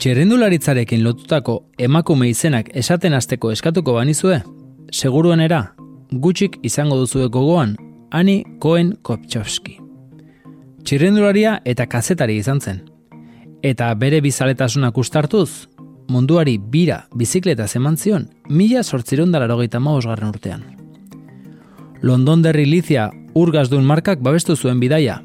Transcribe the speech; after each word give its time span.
Txerrendularitzarekin 0.00 1.02
lotutako 1.04 1.58
emakume 1.78 2.30
izenak 2.30 2.70
esaten 2.74 3.14
hasteko 3.14 3.50
eskatuko 3.52 3.92
banizue, 3.98 4.40
seguruenera, 4.92 5.74
gutxik 6.10 6.56
izango 6.62 6.96
duzue 6.96 7.28
gogoan, 7.28 7.76
Ani 8.10 8.42
Cohen 8.62 8.96
Kopchowski. 9.02 9.76
Txirrendularia 10.82 11.60
eta 11.64 11.86
kazetari 11.86 12.38
izan 12.40 12.60
zen. 12.60 12.80
Eta 13.62 13.92
bere 13.94 14.22
bizaletasunak 14.24 14.96
ustartuz, 14.98 15.68
munduari 16.08 16.56
bira 16.58 17.04
bizikleta 17.14 17.68
zeman 17.68 17.96
zion, 17.96 18.28
mila 18.48 18.82
sortzirundara 18.82 19.46
rogeita 19.46 19.78
garren 19.78 20.28
urtean. 20.28 20.62
Londonderri 22.02 22.64
Lizia 22.66 23.10
urgazdun 23.34 23.84
markak 23.84 24.20
babestu 24.20 24.56
zuen 24.56 24.80
bidaia, 24.80 25.22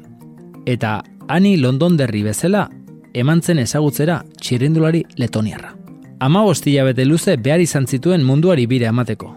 eta 0.66 1.02
Ani 1.28 1.56
Londonderri 1.56 2.22
bezala 2.22 2.70
eman 3.16 3.40
zen 3.42 3.58
ezagutzera 3.58 4.20
txirrindulari 4.40 5.02
letoniarra. 5.16 5.72
Ama 6.20 6.44
bete 6.44 7.04
luze 7.04 7.36
behar 7.36 7.60
izan 7.60 7.86
zituen 7.86 8.22
munduari 8.24 8.66
bire 8.66 8.86
emateko. 8.86 9.34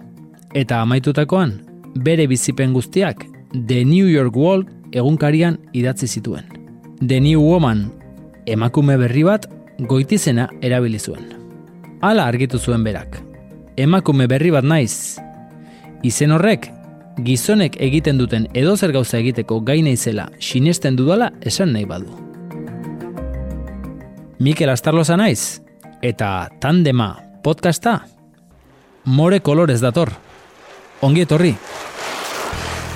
Eta 0.53 0.81
amaitutakoan, 0.81 1.51
bere 1.95 2.27
bizipen 2.27 2.73
guztiak 2.73 3.25
The 3.67 3.83
New 3.85 4.07
York 4.07 4.35
World 4.35 4.67
egunkarian 4.91 5.57
idatzi 5.73 6.07
zituen. 6.07 6.43
The 7.07 7.19
New 7.19 7.41
Woman 7.41 7.91
emakume 8.45 8.97
berri 8.97 9.23
bat 9.23 9.45
goitizena 9.79 10.49
erabili 10.61 10.99
zuen. 10.99 11.25
Hala 12.01 12.25
argitu 12.25 12.57
zuen 12.57 12.83
berak. 12.83 13.21
Emakume 13.77 14.27
berri 14.27 14.51
bat 14.51 14.63
naiz. 14.63 15.19
Izen 16.03 16.31
horrek 16.31 16.71
gizonek 17.23 17.75
egiten 17.79 18.17
duten 18.17 18.47
edozer 18.53 18.91
gauza 18.91 19.19
egiteko 19.19 19.59
gaina 19.61 19.89
izela 19.89 20.29
sinesten 20.39 20.95
dudala 20.95 21.31
esan 21.41 21.73
nahi 21.73 21.85
badu. 21.85 22.28
Mikel 24.39 24.69
Astarloza 24.71 25.17
naiz 25.19 25.59
eta 26.01 26.47
tandema 26.63 27.17
podcasta 27.43 27.99
more 29.03 29.39
kolorez 29.43 29.81
dator. 29.83 30.13
Ongi 31.03 31.25
etorri. 31.25 31.51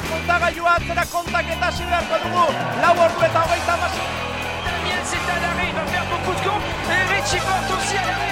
Kontagailua 0.08 0.76
atzera 0.80 1.04
kontaketa 1.12 1.68
hasi 1.68 1.84
beharko 1.84 2.22
dugu. 2.24 2.46
Lau 2.86 2.94
ordu 3.08 3.26
eta 3.28 3.44
hogeita 3.44 3.76
hamazi. 3.76 4.04
Daniel 4.64 5.02
à 5.04 5.38
l'arrêt, 5.44 5.68
il 5.68 5.76
va 5.76 5.86
faire 5.92 6.08
beaucoup 6.14 6.36
de 6.40 6.44
comptes. 6.48 6.68
Et 6.96 7.04
Richie 7.12 7.44
Porte 7.44 7.72
aussi 7.78 7.98
à 7.98 8.06
l'arrêt. 8.08 8.32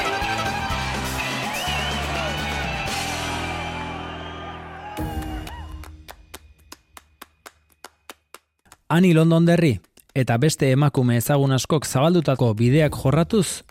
Ani 8.89 9.13
Londonderri 9.13 9.79
eta 10.15 10.37
beste 10.37 10.71
emakume 10.71 11.17
ezagun 11.17 11.51
askok 11.55 11.85
zabaldutako 11.85 12.53
bideak 12.53 12.95
jorratuz, 13.03 13.63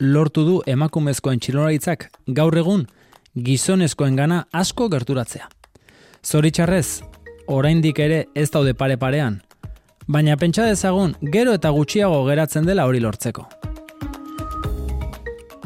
lortu 0.00 0.44
du 0.46 0.58
emakumezkoen 0.66 1.40
txilolaritzak 1.40 2.08
gaur 2.26 2.56
egun 2.56 2.86
gizonezkoen 3.36 4.16
gana 4.16 4.44
asko 4.52 4.88
gerturatzea. 4.92 5.48
Zoritxarrez, 6.24 7.02
oraindik 7.46 7.98
ere 7.98 8.26
ez 8.34 8.50
daude 8.50 8.74
pare 8.74 8.96
parean, 8.96 9.40
baina 10.06 10.36
pentsa 10.36 10.66
dezagun 10.68 11.14
gero 11.32 11.54
eta 11.58 11.70
gutxiago 11.70 12.24
geratzen 12.28 12.66
dela 12.66 12.86
hori 12.86 13.00
lortzeko. 13.00 13.48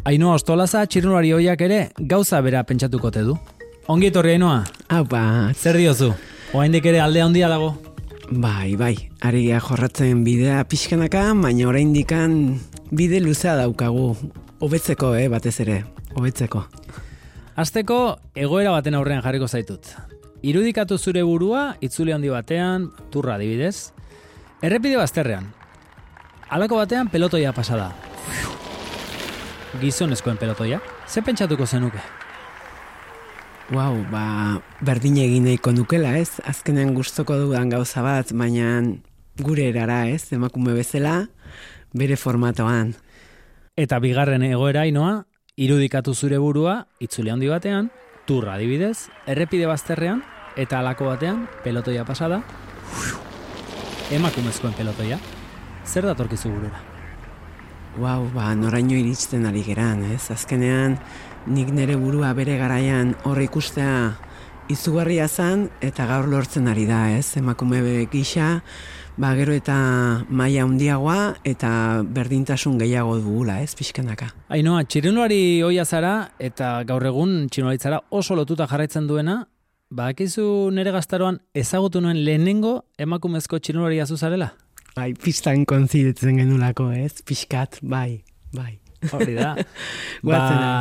Ainoa 0.06 0.36
Ostolaza 0.38 0.84
txirulari 0.86 1.32
hoiak 1.34 1.62
ere 1.66 1.80
gauza 1.98 2.40
bera 2.40 2.62
pentsatuko 2.62 3.10
te 3.10 3.24
du. 3.26 3.34
Ongi 3.90 4.10
etorri 4.10 4.36
Ainoa, 4.36 4.62
Haupa, 4.88 5.52
zer 5.54 5.78
diozu? 5.78 6.12
Oraindik 6.54 6.86
ere 6.86 7.00
alde 7.02 7.22
handia 7.22 7.48
dago. 7.50 7.74
Bai, 8.30 8.76
bai, 8.76 8.94
ari 9.22 9.44
gea 9.46 9.60
jorratzen 9.60 10.24
bidea 10.24 10.64
pixkanaka, 10.68 11.32
baina 11.38 11.68
oraindikan 11.68 12.58
bide 12.90 13.20
luzea 13.20 13.56
daukagu. 13.56 14.16
Hobetzeko, 14.60 15.14
eh, 15.14 15.28
batez 15.28 15.60
ere, 15.60 15.84
hobetzeko. 16.14 16.64
Azteko 17.56 18.18
egoera 18.34 18.72
baten 18.74 18.94
aurrean 18.94 19.22
jarriko 19.22 19.48
zaitut. 19.48 19.92
Irudikatu 20.42 20.98
zure 20.98 21.22
burua, 21.22 21.76
itzule 21.80 22.12
handi 22.12 22.28
batean, 22.28 22.90
turra 23.10 23.36
adibidez. 23.36 23.92
Errepide 24.62 24.96
bazterrean. 24.96 25.48
Halako 26.48 26.76
batean 26.76 27.08
pelotoia 27.08 27.52
pasada. 27.52 27.92
Gizonezkoen 29.80 30.36
pelotoia. 30.36 30.80
Ze 31.06 31.22
pentsatuko 31.22 31.66
zenuke? 31.66 32.00
Wow, 33.66 33.98
ba, 34.12 34.60
berdin 34.78 35.16
egin 35.18 35.48
nahiko 35.48 35.72
nukela, 35.74 36.12
ez? 36.20 36.38
Azkenean 36.46 36.92
gustoko 36.94 37.34
dudan 37.34 37.66
gauza 37.72 37.98
bat, 38.04 38.30
baina 38.30 38.78
gure 39.42 39.66
erara, 39.72 40.04
ez? 40.06 40.30
Emakume 40.30 40.70
bezala, 40.76 41.16
bere 41.90 42.14
formatoan. 42.14 42.94
Eta 43.74 43.98
bigarren 43.98 44.46
egoera 44.46 44.86
inoa, 44.86 45.24
irudikatu 45.58 46.14
zure 46.14 46.38
burua, 46.38 46.84
itzule 47.02 47.34
handi 47.34 47.50
batean, 47.50 47.90
turra 48.30 48.54
adibidez, 48.54 49.08
errepide 49.26 49.66
bazterrean, 49.66 50.22
eta 50.54 50.78
halako 50.78 51.10
batean, 51.10 51.48
pelotoia 51.66 52.06
pasada, 52.06 52.44
emakumezkoen 54.14 54.78
pelotoia. 54.78 55.18
Zer 55.82 56.06
datorkizu 56.06 56.54
burura? 56.54 56.95
Wow, 57.96 58.26
ba, 58.34 58.50
noraino 58.52 58.92
iristen 58.92 59.46
ari 59.48 59.62
geran, 59.64 60.02
ez? 60.12 60.26
Azkenean, 60.28 60.98
nik 61.48 61.70
nere 61.72 61.94
burua 61.96 62.34
bere 62.36 62.58
garaian 62.60 63.14
hor 63.24 63.40
ikustea 63.40 64.10
izugarria 64.68 65.24
zan, 65.32 65.70
eta 65.80 66.04
gaur 66.04 66.28
lortzen 66.28 66.68
ari 66.68 66.84
da, 66.84 67.06
ez? 67.16 67.38
Emakume 67.40 67.80
gisa, 68.12 68.60
ba, 69.16 69.30
gero 69.38 69.56
eta 69.56 69.78
maila 70.28 70.66
handiagoa 70.66 71.38
eta 71.48 71.70
berdintasun 72.04 72.76
gehiago 72.84 73.16
dugula, 73.16 73.62
ez? 73.64 73.72
Pixkanaka. 73.78 74.28
Ainoa, 74.52 74.84
txirrindulari 74.84 75.62
hoia 75.64 75.88
zara 75.88 76.34
eta 76.36 76.82
gaur 76.84 77.08
egun 77.08 77.46
txirrindularitzara 77.48 78.02
oso 78.10 78.36
lotuta 78.36 78.68
jarraitzen 78.68 79.08
duena, 79.08 79.46
badakizu 79.88 80.68
nere 80.68 80.92
gaztaroan 80.92 81.40
ezagutu 81.56 82.04
nuen 82.04 82.20
lehenengo 82.28 82.82
emakumezko 83.00 83.56
txirrindularia 83.56 84.04
zuzarela? 84.04 84.52
Bai, 84.96 85.10
pistan 85.12 85.66
konzidetzen 85.68 86.38
genulako, 86.40 86.86
ez? 86.96 87.18
Pixkat, 87.28 87.82
bai, 87.84 88.22
bai. 88.56 88.78
Hori 89.12 89.34
da. 89.36 89.50
Ba. 90.24 90.38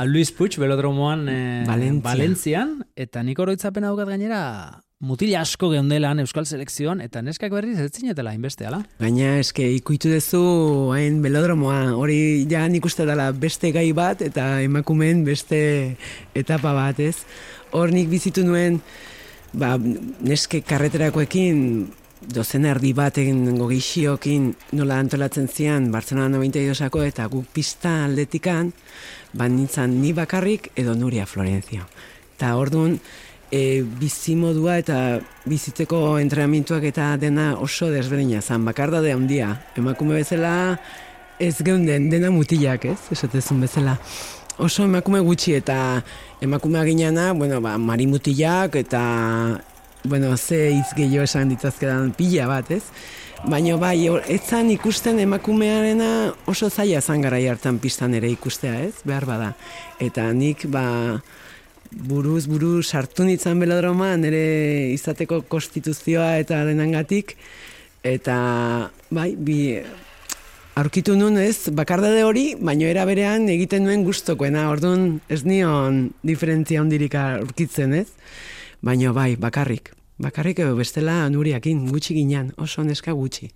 Luis 0.07 0.29
Puig 0.31 0.55
belodromoan 0.55 1.25
eh, 1.27 1.65
Valentzia. 1.67 2.05
Valentzian, 2.05 2.71
eta 2.95 3.19
nik 3.27 3.41
oroitzapena 3.43 3.89
daukat 3.91 4.07
gainera 4.13 4.39
mutila 5.03 5.41
asko 5.43 5.67
geundelan 5.73 6.23
Euskal 6.23 6.47
Selekzioan, 6.47 7.01
eta 7.03 7.19
neskak 7.27 7.51
berriz 7.51 7.75
ez 7.83 7.89
zinetela 7.91 8.31
inbeste, 8.37 8.69
ala? 8.69 8.79
Baina 9.03 9.33
eske 9.41 9.67
ikuitu 9.81 10.13
duzu 10.13 10.45
hain 10.95 11.19
belodromoa, 11.25 11.81
hori 11.99 12.47
ja 12.47 12.63
nik 12.71 12.87
uste 12.87 13.03
dela 13.03 13.27
beste 13.35 13.73
gai 13.75 13.89
bat 13.91 14.23
eta 14.23 14.47
emakumeen 14.63 15.25
beste 15.27 15.59
etapa 16.31 16.71
bat, 16.79 17.03
ez? 17.03 17.27
Hor 17.75 17.91
nik 17.91 18.07
bizitu 18.15 18.47
nuen, 18.47 18.79
ba, 19.51 19.75
neske 19.75 20.63
karreterakoekin 20.63 21.59
dozen 22.33 22.65
erdi 22.65 22.91
baten 22.93 23.43
gogixiokin 23.57 24.49
nola 24.77 24.97
antolatzen 24.99 25.47
zian 25.47 25.91
Barcelona 25.91 26.37
92ako 26.37 27.03
eta 27.05 27.27
guk 27.31 27.47
pista 27.53 28.03
aldetikan, 28.05 28.71
ba 29.33 29.47
nintzen 29.47 30.01
ni 30.01 30.13
bakarrik 30.13 30.71
edo 30.75 30.95
Nuria 30.95 31.25
Florencio. 31.25 31.85
Eta 32.35 32.55
orduan, 32.59 32.97
e, 33.51 33.83
bizimodua 33.99 34.79
eta 34.81 34.99
bizitzeko 35.45 36.17
entrenamentuak 36.19 36.83
eta 36.91 37.13
dena 37.21 37.53
oso 37.61 37.89
desberdina 37.93 38.41
zan, 38.41 38.65
bakardade 38.65 39.13
handia. 39.13 39.51
Emakume 39.77 40.19
bezala 40.19 40.55
ez 41.39 41.55
geunden 41.63 42.09
dena 42.09 42.31
mutilak, 42.31 42.85
ez? 42.85 42.99
Esatezun 43.11 43.61
bezala. 43.65 43.97
Oso 44.57 44.85
emakume 44.87 45.19
gutxi 45.19 45.57
eta 45.57 45.77
emakumea 46.41 46.85
ginana, 46.87 47.33
bueno, 47.33 47.59
ba, 47.61 47.77
mari 47.77 48.07
mutilak 48.07 48.77
eta 48.79 49.01
bueno, 50.07 50.35
ze 50.37 50.71
hitz 50.71 50.93
gehiago 50.95 51.23
esan 51.23 51.49
ditazkedan 51.49 52.13
pila 52.17 52.47
bat, 52.47 52.71
ez? 52.71 52.83
Baina 53.45 53.75
bai, 53.77 54.07
hor- 54.09 54.23
ez 54.27 54.41
zan 54.47 54.69
ikusten 54.73 55.19
emakumearena 55.19 56.33
oso 56.49 56.69
zaila 56.69 57.01
zan 57.01 57.21
garai 57.21 57.47
hartan 57.47 57.79
pistan 57.79 58.13
ere 58.13 58.29
ikustea, 58.31 58.79
ez? 58.81 58.95
Behar 59.05 59.25
bada. 59.25 59.51
Eta 59.99 60.31
nik, 60.33 60.65
ba, 60.71 61.21
buruz 61.95 62.45
buru 62.47 62.81
sartu 62.83 63.23
nitzan 63.23 63.59
belodroma 63.59 64.15
nire 64.19 64.91
izateko 64.93 65.43
konstituzioa 65.47 66.35
eta 66.41 66.63
denangatik 66.67 67.35
eta 68.03 68.37
bai 69.09 69.31
bi 69.37 69.79
aurkitu 70.75 71.15
nun 71.15 71.37
ez 71.39 71.69
bakardade 71.71 72.23
hori 72.27 72.45
baino 72.59 72.89
era 72.89 73.05
berean 73.07 73.47
egiten 73.49 73.85
nuen 73.87 74.03
gustokoena 74.03 74.67
ordun 74.73 75.21
ez 75.29 75.43
nion 75.47 76.09
diferentzia 76.23 76.81
hondirik 76.83 77.15
aurkitzen 77.15 77.93
ez 78.03 78.09
baino 78.83 79.13
bai 79.15 79.35
bakarrik 79.39 79.94
bakarrik 80.17 80.63
bestela 80.77 81.29
nuriakin 81.29 81.87
gutxi 81.91 82.15
ginean 82.15 82.51
oso 82.57 82.83
neska 82.83 83.11
gutxi 83.11 83.51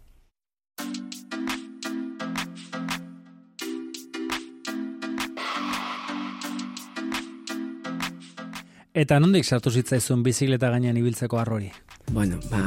Eta 8.99 9.15
nondik 9.21 9.45
sartu 9.45 9.71
zitzaizun 9.71 10.23
bizikleta 10.25 10.67
gainean 10.73 10.97
ibiltzeko 10.99 11.37
arrori? 11.39 11.69
Bueno, 12.11 12.39
ba, 12.51 12.59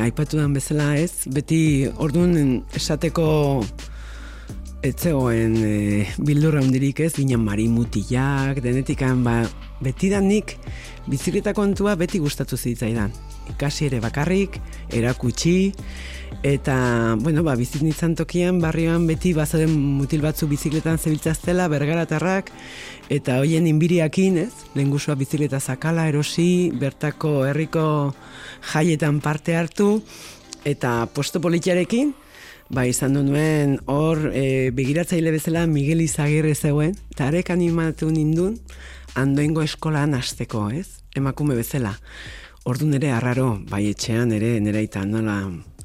aipatu 0.00 0.38
den 0.38 0.54
bezala 0.56 0.94
ez, 0.96 1.26
beti 1.28 1.58
orduan 2.00 2.62
esateko 2.78 3.26
etzegoen 4.86 5.56
e, 5.58 5.74
bildurra 6.22 6.62
hundirik 6.64 7.02
ez, 7.04 7.12
ginen 7.18 7.42
marimutilak, 7.44 8.62
denetikan, 8.64 9.24
ba, 9.26 9.40
betidanik 9.82 10.56
bizikleta 11.10 11.52
kontua 11.52 11.96
beti 11.98 12.22
gustatu 12.24 12.56
zitzaidan. 12.56 13.12
Ikasi 13.52 13.86
ere 13.86 14.00
bakarrik, 14.02 14.58
erakutsi, 14.92 15.72
eta, 16.46 17.16
bueno, 17.20 17.42
ba, 17.46 17.54
bizit 17.58 17.82
nintzen 17.82 18.16
tokian, 18.18 18.60
barrioan 18.60 19.06
beti 19.08 19.32
bazoden 19.36 19.72
mutil 19.72 20.22
batzu 20.24 20.48
bizikletan 20.50 20.98
zebiltzaztela, 20.98 21.68
bergaratarrak, 21.72 22.50
eta 23.12 23.38
hoien 23.40 23.66
inbiriakin, 23.70 24.38
ez, 24.46 24.52
lehengusua 24.74 25.16
bizikleta 25.18 25.60
zakala, 25.60 26.08
erosi, 26.10 26.70
bertako 26.74 27.44
herriko 27.46 27.86
jaietan 28.72 29.20
parte 29.24 29.56
hartu, 29.56 30.00
eta 30.66 31.06
posto 31.14 31.40
politiarekin, 31.40 32.14
ba, 32.68 32.86
izan 32.86 33.14
du 33.14 33.22
nuen 33.26 33.78
hor 33.86 34.28
e, 34.32 34.70
begiratzaile 34.74 35.30
bezala 35.34 35.66
Miguel 35.70 36.02
Izagirre 36.02 36.54
zegoen, 36.54 36.96
eta 37.14 37.30
arek 37.30 37.52
animatu 37.54 38.10
nindun, 38.10 38.58
andoengo 39.16 39.62
eskolan 39.64 40.14
hasteko, 40.18 40.68
ez? 40.74 41.00
Emakume 41.16 41.56
bezala. 41.56 41.94
Ordu 42.66 42.88
nere 42.90 43.12
arraro, 43.14 43.60
bai 43.70 43.84
etxean 43.92 44.32
ere 44.34 44.56
nera 44.58 45.04
nola 45.06 45.36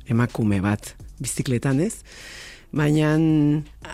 emakume 0.10 0.58
bat 0.62 0.96
bizikletan, 1.22 1.80
ez? 1.80 2.02
Baina 2.74 3.12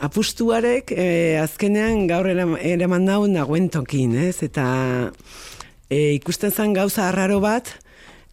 apustuarek 0.08 0.94
e, 0.96 1.36
azkenean 1.36 2.08
gaur 2.08 2.30
ere 2.30 2.88
mandau 2.88 3.28
nagoen 3.28 3.68
tokin, 3.68 4.16
ez? 4.16 4.40
Eta 4.42 5.12
e, 5.90 6.14
ikusten 6.16 6.52
zen 6.52 6.72
gauza 6.74 7.10
arraro 7.10 7.42
bat, 7.44 7.74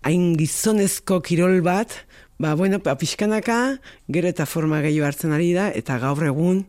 hain 0.06 0.36
gizonezko 0.38 1.20
kirol 1.20 1.60
bat, 1.60 2.04
Ba, 2.34 2.56
bueno, 2.58 2.80
pa, 2.82 2.96
pixkanaka, 2.98 3.78
gero 4.10 4.26
eta 4.26 4.42
forma 4.44 4.80
gehiago 4.82 5.06
hartzen 5.06 5.30
ari 5.32 5.52
da, 5.54 5.68
eta 5.70 6.00
gaur 6.02 6.18
egun, 6.26 6.64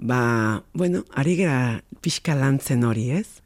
ba, 0.00 0.64
bueno, 0.72 1.02
ari 1.12 1.36
gera 1.36 1.58
pixka 2.00 2.32
lantzen 2.34 2.86
hori, 2.88 3.10
ez? 3.20 3.43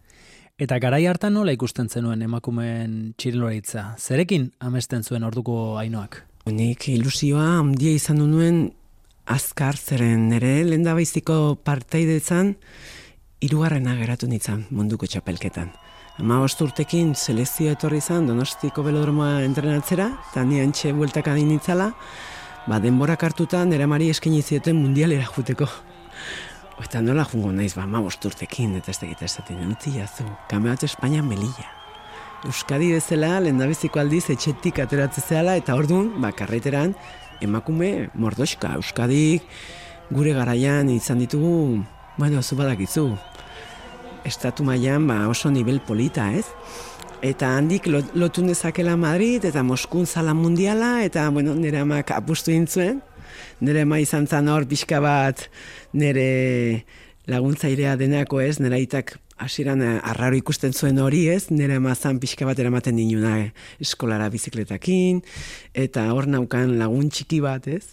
Eta 0.59 0.81
garai 0.83 1.05
hartan 1.07 1.37
nola 1.37 1.53
ikusten 1.55 1.87
zenuen 1.87 2.25
emakumeen 2.27 3.13
txiriloritza? 3.15 3.93
Zerekin 3.95 4.49
amesten 4.59 5.05
zuen 5.07 5.23
orduko 5.23 5.77
hainoak? 5.79 6.25
Nik 6.51 6.89
ilusioa 6.91 7.61
handia 7.61 7.93
izan 7.95 8.19
nuen 8.27 8.59
azkar 9.31 9.79
zeren 9.79 10.25
nire 10.33 10.65
lehen 10.67 10.83
da 10.83 10.97
parteidetzan 11.63 12.57
irugarrena 13.41 13.95
geratu 14.01 14.27
nintzen 14.27 14.67
munduko 14.71 15.07
txapelketan. 15.07 15.71
Ama 16.19 16.41
urtekin 16.43 17.15
selezio 17.15 17.71
etorri 17.71 17.99
izan 17.99 18.27
donostiko 18.27 18.83
belodromoa 18.83 19.45
entrenatzera, 19.45 20.11
eta 20.33 20.43
ni 20.43 20.59
antxe 20.59 20.93
bueltak 20.93 21.29
adin 21.29 21.53
itzala, 21.55 21.93
ba, 22.67 22.81
denbora 22.81 23.15
kartutan 23.15 23.69
nera 23.71 23.87
mari 23.87 24.11
esken 24.11 24.43
zioten 24.43 24.75
mundialera 24.75 25.31
juteko. 25.37 25.69
Eta 26.83 27.03
nola 27.03 27.25
jungo 27.25 27.51
naiz, 27.53 27.75
ba, 27.75 27.83
ama 27.83 28.01
urtekin, 28.01 28.77
eta 28.79 28.91
ez 28.91 28.99
tegite 28.99 29.25
esaten, 29.25 29.59
entzi 29.63 29.91
jazu, 29.99 30.25
kame 30.49 30.71
bat 30.71 30.83
Espainia 30.83 31.23
melilla. 31.23 31.67
Euskadi 32.47 32.93
bezala, 32.93 33.41
lehen 33.41 33.61
aldiz, 33.61 34.31
etxetik 34.31 34.79
ateratzen 34.79 35.25
zehala, 35.27 35.57
eta 35.57 35.75
orduan, 35.75 36.21
ba, 36.21 36.31
karreteran, 36.33 36.95
emakume 37.41 38.11
mordoska, 38.15 38.75
Euskadik, 38.77 39.43
gure 40.11 40.33
garaian 40.33 40.89
izan 40.89 41.19
ditugu, 41.19 41.85
bueno, 42.17 42.43
zu 42.43 42.57
badakizu, 42.57 43.17
estatu 44.25 44.65
mailan 44.65 45.07
ba, 45.07 45.29
oso 45.29 45.51
nivel 45.51 45.81
polita, 45.81 46.31
ez? 46.33 46.47
Eta 47.23 47.51
handik 47.57 47.89
lotu 47.91 48.45
nezakela 48.47 48.95
Madrid 48.97 49.45
eta 49.49 49.65
Moskun 49.67 50.07
zala 50.07 50.35
mundiala 50.35 51.03
eta 51.03 51.29
bueno, 51.35 51.55
nire 51.55 51.81
amak 51.83 52.13
apustu 52.15 52.53
dintzuen. 52.53 53.01
Nire 53.61 53.87
ama 53.87 54.01
izan 54.01 54.27
zan 54.27 54.49
hor 54.49 54.67
pixka 54.69 55.01
bat 55.05 55.49
nire 55.93 56.85
laguntzairea 57.29 57.97
denako 58.01 58.41
ez, 58.41 58.59
nire 58.61 58.81
aitak 58.81 59.17
hasiran 59.39 59.83
eh, 59.83 59.99
arraro 60.03 60.37
ikusten 60.39 60.73
zuen 60.73 60.99
hori 60.99 61.27
ez, 61.31 61.49
nire 61.51 61.79
ama 61.79 61.95
zan 61.95 62.19
pixka 62.23 62.47
bat 62.49 62.59
eramaten 62.59 62.97
dinuna 62.99 63.37
eh, 63.45 63.51
eskolara 63.81 64.29
bizikletakin, 64.33 65.23
eta 65.75 66.09
hor 66.13 66.29
naukan 66.31 66.77
lagun 66.81 67.11
txiki 67.13 67.41
bat 67.45 67.69
ez. 67.71 67.85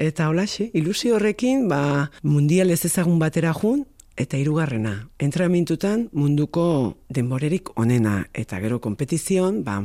Eta 0.00 0.30
holaxe, 0.30 0.70
ilusio 0.74 1.18
horrekin, 1.18 1.66
ba, 1.68 2.08
mundial 2.24 2.72
ez 2.72 2.80
ezagun 2.88 3.18
batera 3.20 3.52
jun, 3.52 3.84
eta 4.20 4.38
hirugarrena, 4.40 4.94
entramintutan 5.20 6.06
munduko 6.16 6.64
denborerik 7.12 7.70
onena. 7.80 8.22
Eta 8.32 8.60
gero 8.64 8.80
konpetizion, 8.80 9.60
ba, 9.64 9.82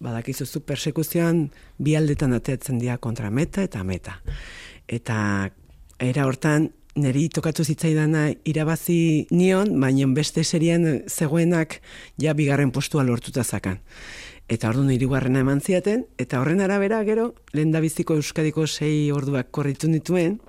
badakizu 0.00 0.46
zu 0.46 0.60
persekuzioan 0.60 1.48
bi 1.78 1.96
aldetan 1.96 2.32
ateatzen 2.36 2.78
dira 2.78 2.98
kontra 2.98 3.30
meta 3.30 3.62
eta 3.66 3.82
meta. 3.84 4.20
Eta 4.88 5.50
era 5.98 6.26
hortan 6.26 6.70
neri 6.98 7.28
tokatu 7.28 7.64
zitzaidana 7.64 8.28
irabazi 8.48 9.26
nion, 9.30 9.74
baina 9.80 10.06
beste 10.14 10.44
serian 10.44 11.04
zegoenak 11.08 11.80
ja 12.18 12.34
bigarren 12.34 12.72
postua 12.74 13.04
lortuta 13.04 13.44
zakan. 13.44 13.78
Eta 14.48 14.70
ordu 14.70 14.86
hirugarrena 14.88 15.42
eman 15.44 15.60
ziaten, 15.60 16.06
eta 16.18 16.40
horren 16.40 16.62
arabera 16.64 17.02
gero, 17.04 17.34
lehen 17.52 17.72
biziko 17.82 18.14
Euskadiko 18.16 18.66
sei 18.66 19.12
orduak 19.12 19.50
korritu 19.50 19.88
nituen, 19.88 20.40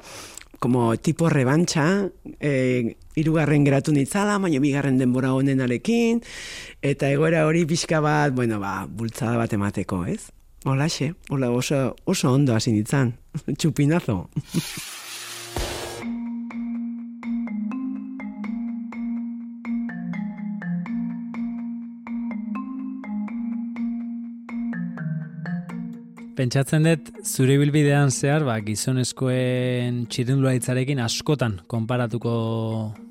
como 0.60 0.96
tipo 0.98 1.30
revancha, 1.30 2.10
e, 2.40 2.98
irugarren 3.16 3.66
geratu 3.66 3.92
nitzala, 3.96 4.38
baina 4.40 4.60
bigarren 4.60 5.00
denbora 5.00 5.34
honenarekin, 5.34 6.22
eta 6.82 7.12
egoera 7.12 7.46
hori 7.48 7.66
pixka 7.66 8.02
bat, 8.04 8.36
bueno, 8.36 8.60
ba, 8.60 8.86
bultzada 8.86 9.38
bat 9.40 9.54
emateko, 9.56 10.04
ez? 10.06 10.30
Hola, 10.66 10.90
xe, 10.92 11.14
hola, 11.30 11.52
oso, 11.52 11.96
oso 12.04 12.34
ondo 12.34 12.56
hasi 12.56 12.76
nitzan, 12.76 13.16
txupinazo. 13.58 14.26
Pentsatzen 26.40 26.86
dut, 26.88 27.10
zure 27.28 27.58
bilbidean 27.60 28.14
zehar, 28.16 28.46
ba, 28.48 28.54
gizonezkoen 28.64 30.06
txirindularitzarekin 30.08 31.02
askotan 31.04 31.58
konparatuko 31.68 32.36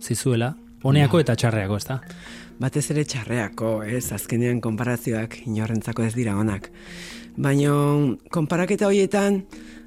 zizuela, 0.00 0.54
honeako 0.88 1.20
eta 1.20 1.34
txarreako, 1.36 1.76
ez 1.76 1.84
da? 1.90 1.98
Batez 2.56 2.86
ere 2.94 3.04
txarreako, 3.04 3.74
ez, 3.84 4.06
azkenean 4.16 4.62
konparazioak 4.64 5.42
inorrentzako 5.44 6.06
ez 6.08 6.14
dira 6.16 6.38
onak. 6.40 6.70
Baina 7.36 7.74
konparaketa 8.32 8.88
horietan, 8.88 9.42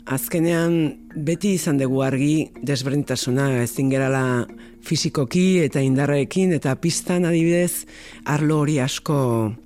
azkenean 0.05 0.75
beti 1.15 1.53
izan 1.57 1.77
dugu 1.77 2.01
argi 2.01 2.49
desberdintasuna 2.65 3.47
ezin 3.61 3.89
gerala 3.91 4.45
fisikoki 4.81 5.61
eta 5.61 5.81
indarrekin 5.85 6.53
eta 6.55 6.73
pistan 6.81 7.25
adibidez 7.29 7.85
arlo 8.25 8.61
hori 8.63 8.79
asko 8.81 9.17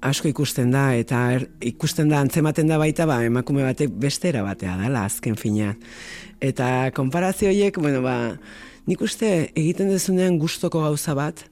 asko 0.04 0.28
ikusten 0.28 0.74
da 0.76 0.90
eta 0.96 1.22
er, 1.38 1.48
ikusten 1.62 2.12
da 2.12 2.20
antzematen 2.20 2.68
da 2.68 2.80
baita 2.82 3.08
ba 3.08 3.22
emakume 3.24 3.64
batek 3.64 3.96
bestera 3.96 4.44
batea 4.44 4.76
dela 4.82 5.06
azken 5.06 5.36
fina. 5.40 5.76
Eta 6.42 6.92
konparazio 6.94 7.50
horiek, 7.50 7.78
bueno 7.80 8.02
ba, 8.04 8.36
nik 8.86 9.02
uste 9.02 9.52
egiten 9.56 9.90
dezunean 9.90 10.38
gustoko 10.40 10.82
gauza 10.84 11.16
bat 11.16 11.46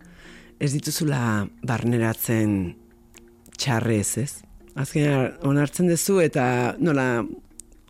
ez 0.59 0.73
dituzula 0.75 1.47
barneratzen 1.63 2.73
txarrez, 3.57 4.17
ez? 4.17 4.31
Azkenean 4.75 5.37
onartzen 5.45 5.87
duzu 5.87 6.19
eta 6.23 6.75
nola 6.81 7.23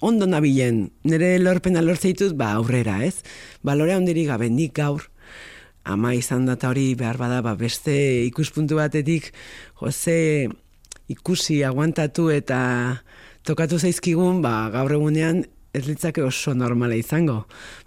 ondo 0.03 0.27
nabilen, 0.27 0.89
nire 1.07 1.37
lorpena 1.39 1.81
lortzeitut, 1.83 2.35
ba, 2.39 2.51
aurrera, 2.57 2.99
ez? 3.07 3.23
Balorea 3.63 3.97
ondiri 4.01 4.25
gabendik 4.27 4.75
gaur, 4.75 5.07
ama 5.87 6.13
izan 6.15 6.47
data 6.47 6.69
hori 6.71 6.91
behar 6.99 7.19
bada, 7.21 7.41
ba, 7.45 7.55
beste 7.59 7.95
ikuspuntu 8.27 8.79
batetik, 8.79 9.31
jose 9.79 10.49
ikusi 11.11 11.61
aguantatu 11.63 12.29
eta 12.35 12.59
tokatu 13.47 13.79
zaizkigun, 13.79 14.41
ba, 14.43 14.69
gaur 14.75 14.95
egunean, 14.99 15.43
ez 15.73 15.85
litzake 15.87 16.21
oso 16.21 16.53
normala 16.53 16.95
izango. 16.99 17.43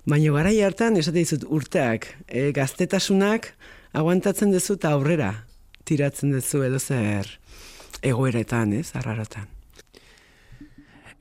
Baina 0.08 0.32
gara 0.35 0.52
hartan, 0.66 0.96
esate 0.96 1.20
dizut, 1.23 1.44
urteak, 1.49 2.08
e, 2.26 2.50
gaztetasunak, 2.52 3.52
aguantatzen 3.92 4.50
dezu 4.50 4.76
eta 4.80 4.96
aurrera 4.96 5.32
tiratzen 5.87 6.35
dezu 6.35 6.64
edo 6.66 6.80
zer 6.82 7.38
egoeretan, 8.02 8.75
ez, 8.76 8.90
arrarotan. 8.99 9.55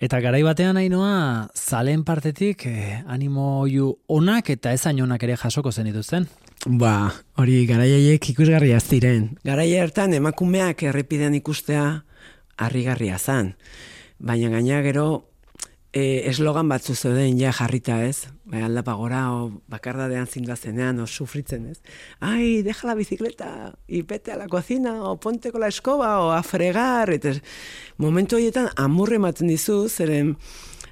Eta 0.03 0.19
garai 0.19 0.41
batean 0.43 0.75
ainoa 0.75 1.47
zalen 1.55 2.03
partetik 2.03 2.65
eh, 2.67 3.03
animo 3.07 3.63
ju 3.71 3.93
onak 4.11 4.49
eta 4.51 4.73
ezain 4.75 4.99
onak 5.01 5.23
ere 5.23 5.37
jasoko 5.39 5.71
zen 5.71 5.87
dituzten. 5.87 6.27
Ba, 6.65 7.13
hori 7.39 7.61
garaiaiek 7.69 8.29
ikusgarria 8.33 8.79
ziren. 8.79 9.37
Garaia 9.45 9.83
hartan 9.83 10.13
emakumeak 10.17 10.83
errepidean 10.83 11.35
ikustea 11.39 11.85
harrigarria 12.57 13.17
zan. 13.19 13.53
Baina 14.19 14.49
gaina 14.49 14.81
gero 14.83 15.07
e, 15.95 16.27
eslogan 16.27 16.67
batzu 16.67 16.93
zeuden 16.93 17.37
ja 17.39 17.53
jarrita 17.55 18.01
ez, 18.03 18.27
bai 18.51 18.59
aldapa 18.65 18.93
gora, 18.99 19.21
o 19.31 19.61
bakardadean 19.71 20.27
zindazenean, 20.27 20.99
o 20.99 21.07
sufritzen 21.07 21.69
ez. 21.71 21.79
Ai, 22.19 22.61
deja 22.67 22.89
la 22.89 22.97
bicicleta, 22.99 23.73
y 23.87 24.03
pete 24.03 24.33
a 24.33 24.37
la 24.37 24.49
cocina, 24.51 25.01
o 25.03 25.15
ponte 25.17 25.51
con 25.51 25.61
la 25.61 25.69
escoba, 25.71 26.19
o 26.19 26.31
a 26.31 26.43
fregar, 26.43 27.09
eta 27.15 27.31
momentu 27.97 28.35
horietan 28.35 28.67
amurre 28.75 29.21
maten 29.23 29.47
dizu, 29.47 29.85
zeren 29.87 30.35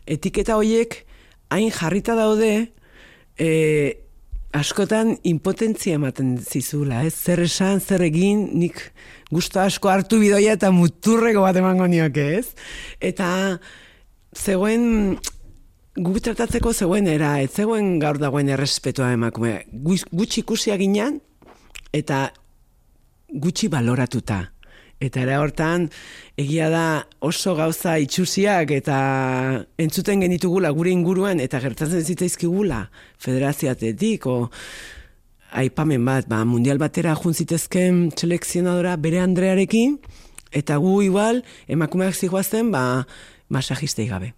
etiketa 0.08 0.56
horiek 0.56 1.04
hain 1.52 1.70
jarrita 1.70 2.16
daude, 2.16 2.72
e, 3.36 3.50
askotan 4.56 5.18
impotentzia 5.28 5.98
ematen 6.00 6.38
zizula, 6.40 7.04
ez? 7.04 7.14
Zer 7.18 7.42
esan, 7.44 7.82
zer 7.82 8.06
egin, 8.06 8.52
nik 8.56 8.80
gusto 9.34 9.60
asko 9.60 9.90
hartu 9.90 10.22
bidoia 10.22 10.54
eta 10.56 10.70
muturreko 10.72 11.42
bat 11.44 11.58
emango 11.60 11.90
nioke, 11.90 12.28
ez? 12.38 12.54
Eta 13.02 13.58
zegoen 14.34 15.18
guk 15.96 16.20
tratatzeko 16.26 16.74
zegoen 16.74 17.08
era, 17.08 17.36
ez 17.42 17.52
zegoen 17.54 18.00
gaur 18.02 18.18
dagoen 18.18 18.50
errespetua 18.50 19.12
emakume. 19.14 19.60
Gutxi 19.72 20.42
ikusia 20.42 20.78
ginean 20.82 21.20
eta 21.94 22.26
gutxi 23.30 23.70
baloratuta. 23.70 24.42
Eta 25.04 25.20
era 25.20 25.42
hortan, 25.42 25.90
egia 26.40 26.70
da 26.72 27.04
oso 27.20 27.58
gauza 27.58 27.98
itxusiak 28.00 28.72
eta 28.72 28.98
entzuten 29.82 30.24
genitugula 30.24 30.72
gure 30.72 30.94
inguruan 30.94 31.42
eta 31.44 31.60
gertatzen 31.60 32.06
zitzaizkigula 32.08 32.86
federazioatetik 33.20 34.28
o 34.32 34.38
aipamen 35.54 36.06
bat, 36.08 36.30
ba, 36.30 36.42
mundial 36.48 36.80
batera 36.82 37.18
juntzitezken 37.20 38.08
selekzionadora 38.16 38.96
bere 38.98 39.20
Andrearekin 39.22 40.00
eta 40.54 40.78
gu 40.82 41.02
igual 41.06 41.44
emakumeak 41.68 42.16
zigoazen 42.16 42.72
ba, 42.72 43.04
masajistei 43.54 44.10
gabe 44.10 44.34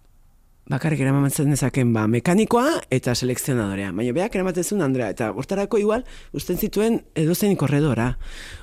bakarrik 0.66 1.00
eramatzen 1.00 1.52
dezaken 1.52 1.92
ba, 1.94 2.06
mekanikoa 2.10 2.80
eta 2.90 3.14
selekzionadorea. 3.14 3.92
Baina 3.94 4.14
beak 4.16 4.34
eramaten 4.34 4.66
zuen 4.66 4.82
Andrea, 4.82 5.12
eta 5.14 5.30
hortarako 5.30 5.78
igual, 5.78 6.02
usten 6.34 6.58
zituen 6.58 7.00
edozen 7.14 7.54
korredora. 7.58 8.16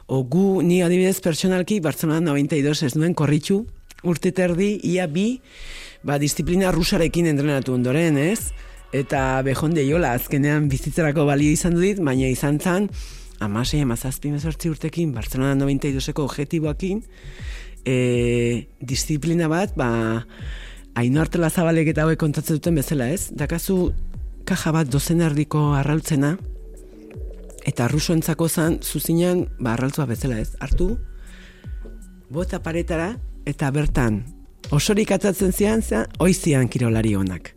O 0.07 0.23
gu, 0.27 0.61
ni 0.63 0.81
adibidez 0.83 1.21
personalki, 1.23 1.79
Barcelona 1.79 2.19
92 2.33 2.89
ez 2.89 2.93
duen 2.97 3.15
korritxu, 3.15 3.61
urte 4.03 4.33
terdi, 4.35 4.75
ia 4.83 5.07
bi, 5.07 5.39
ba, 6.03 6.19
disiplina 6.19 6.73
rusarekin 6.75 7.29
entrenatu 7.31 7.77
ondoren, 7.77 8.19
ez? 8.19 8.51
Eta 8.93 9.41
behonde 9.47 9.87
jola, 9.87 10.11
azkenean 10.19 10.67
bizitzerako 10.69 11.25
balio 11.25 11.55
izan 11.55 11.79
dut, 11.79 12.03
baina 12.03 12.27
izan 12.27 12.59
zan, 12.59 12.91
amasei, 13.39 13.79
amazazpi 13.81 14.29
urtekin, 14.69 15.15
Barcelona 15.15 15.55
92eko 15.55 16.27
objetiboakin, 16.27 17.01
e, 17.85 18.67
disiplina 18.81 19.47
bat, 19.51 19.75
ba, 19.75 20.25
Aino 20.93 21.23
artela 21.23 21.49
zabalek 21.49 21.87
eta 21.89 22.03
hauek 22.05 22.19
kontatzen 22.21 22.59
duten 22.59 22.75
bezala 22.77 23.07
ez, 23.09 23.31
dakazu 23.33 23.77
kaja 24.45 24.69
bat 24.75 24.91
dozen 24.93 25.23
erdiko 25.25 25.71
arraltzena, 25.73 26.35
eta 27.65 27.87
ruso 27.89 28.13
entzako 28.13 28.45
zan, 28.47 28.77
zuzinean, 28.83 29.47
ba, 29.57 29.73
arraltzua 29.73 30.05
bezala 30.05 30.37
ez, 30.43 30.51
hartu, 30.61 30.91
bota 32.29 32.61
paretara, 32.61 33.15
eta 33.49 33.71
bertan, 33.73 34.21
osorik 34.69 35.15
atzatzen 35.15 35.51
zian, 35.51 35.81
zea, 35.81 36.05
oizian 36.21 36.69
kirolari 36.69 37.15
honak. 37.17 37.55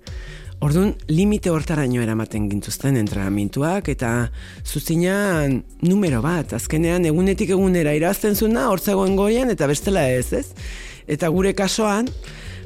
Orduan, 0.65 0.95
limite 1.13 1.51
hortaraino 1.53 2.01
eramaten 2.01 2.47
gintuzten 2.49 2.97
entrenamentuak, 2.97 3.91
eta 3.93 4.31
zuzinean 4.65 5.61
numero 5.85 6.23
bat, 6.25 6.55
azkenean 6.57 7.05
egunetik 7.07 7.53
egunera 7.55 7.93
irazten 7.95 8.35
zuna, 8.35 8.71
hortzagoen 8.73 9.19
goian, 9.19 9.53
eta 9.53 9.69
bestela 9.69 10.07
ez, 10.09 10.33
ez? 10.33 10.49
Eta 11.07 11.29
gure 11.35 11.53
kasoan, 11.55 12.09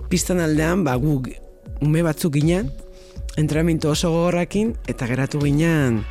pistan 0.08 0.40
aldean, 0.40 0.86
ba, 0.86 0.94
gu 1.02 1.18
ume 1.82 2.06
batzuk 2.06 2.38
ginen, 2.38 2.70
entrenamentu 3.40 3.90
oso 3.90 4.12
gogorrakin, 4.14 4.76
eta 4.88 5.10
geratu 5.10 5.42
ginen 5.42 6.04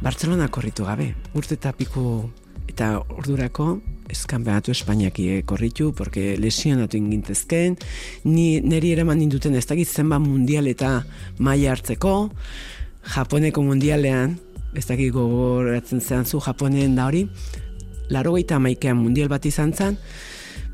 Bartzelona 0.00 0.48
korritu 0.48 0.86
gabe. 0.88 1.10
Urte 1.36 1.58
eta 1.58 1.74
piku 1.76 2.30
eta 2.70 2.94
ordurako 3.12 3.74
eskan 4.10 4.44
behatu 4.44 4.74
Espainiaki 4.74 5.28
eh, 5.30 5.42
korritu, 5.46 5.92
porque 5.94 6.36
lesionatu 6.38 6.98
ingintezken, 6.98 7.78
ni 8.24 8.60
neri 8.60 8.92
eraman 8.92 9.18
ninduten 9.18 9.54
ez 9.54 9.66
dakit 9.66 9.88
zenba 9.88 10.18
mundial 10.18 10.68
eta 10.70 11.04
maila 11.38 11.72
hartzeko, 11.74 12.30
Japoneko 13.14 13.62
mundialean, 13.64 14.36
ez 14.76 14.84
dakit 14.86 15.12
gogoratzen 15.14 16.00
zehan 16.00 16.26
zu 16.26 16.40
Japoneen 16.40 16.94
da 16.98 17.06
hori, 17.06 17.28
laro 18.10 18.34
maikean 18.34 18.96
mundial 18.96 19.28
bat 19.28 19.46
izan 19.46 19.72
zen, 19.72 19.96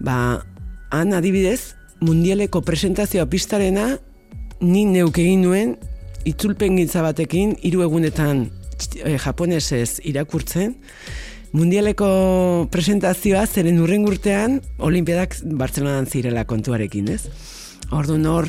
ba, 0.01 0.43
han 0.91 1.13
adibidez, 1.13 1.75
mundialeko 2.01 2.61
presentazioa 2.61 3.27
pistarena 3.27 3.97
ni 4.61 4.85
neuk 4.85 5.19
egin 5.19 5.43
nuen 5.43 5.77
itzulpen 6.29 6.77
gintza 6.77 7.03
batekin 7.03 7.57
hiru 7.63 7.83
egunetan 7.87 8.47
e, 9.05 9.17
japonesez 9.19 10.01
irakurtzen 10.05 10.75
mundialeko 11.53 12.09
presentazioa 12.73 13.45
zeren 13.47 13.79
urren 13.83 14.07
urtean 14.09 14.61
olimpiadak 14.79 15.37
Bartzelonan 15.59 16.07
zirela 16.07 16.45
kontuarekin, 16.49 17.09
ez? 17.13 17.27
Ordu 17.95 18.19
nor 18.19 18.49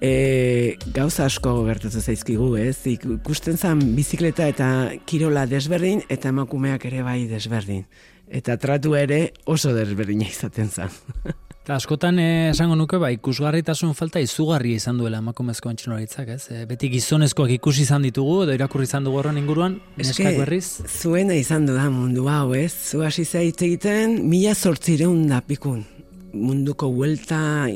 e, 0.00 0.76
gauza 0.94 1.26
asko 1.28 1.54
gertatu 1.68 2.00
zaizkigu, 2.00 2.54
ez? 2.60 2.78
Ikusten 2.90 3.56
zan 3.56 3.82
bizikleta 3.96 4.48
eta 4.50 4.70
kirola 5.06 5.46
desberdin 5.50 6.04
eta 6.08 6.32
emakumeak 6.34 6.84
ere 6.90 7.04
bai 7.06 7.24
desberdin. 7.30 7.86
Eta 8.30 8.56
tratu 8.62 8.94
ere 8.94 9.30
oso 9.46 9.74
desberdina 9.74 10.28
izaten 10.28 10.68
zan. 10.70 10.92
Eta 11.60 11.74
askotan 11.76 12.16
eh, 12.18 12.50
esango 12.54 12.72
nuke, 12.78 12.96
ba, 12.96 13.10
ikusgarritasun 13.12 13.92
falta 13.94 14.20
izugarria 14.24 14.80
izan 14.80 14.96
duela 14.96 15.18
emakumezko 15.20 15.68
antxinolaritzak, 15.68 16.30
ez? 16.32 16.46
E, 16.48 16.62
beti 16.70 16.88
gizonezkoak 16.94 17.52
ikusi 17.58 17.84
izan 17.84 18.06
ditugu, 18.06 18.38
edo 18.46 18.54
irakurri 18.56 18.88
izan 18.88 19.04
dugu 19.04 19.20
horren 19.20 19.36
inguruan, 19.36 19.76
neskak 20.00 20.38
berriz? 20.40 20.80
Zuena 20.88 21.36
izan 21.36 21.68
du 21.68 21.76
da 21.76 21.84
mundu 21.92 22.24
hau, 22.32 22.54
ez? 22.56 22.72
Zu 22.72 23.04
hasi 23.04 23.26
egiten, 23.42 24.22
mila 24.30 24.54
sortzireun 24.54 25.26
da 25.28 25.42
pikun. 25.44 25.84
Munduko 26.32 26.88
huelta, 26.88 27.68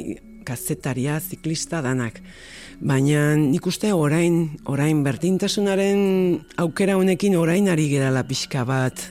kazetaria, 0.49 1.19
ziklista, 1.21 1.83
danak. 1.85 2.23
Baina 2.81 3.35
nik 3.37 3.69
uste 3.69 3.93
orain, 3.93 4.57
orain 4.65 5.05
berdintasunaren 5.05 6.01
aukera 6.65 6.97
honekin 6.97 7.37
orain 7.37 7.69
ari 7.69 7.91
gerala 7.93 8.25
pixka 8.25 8.65
bat, 8.65 9.11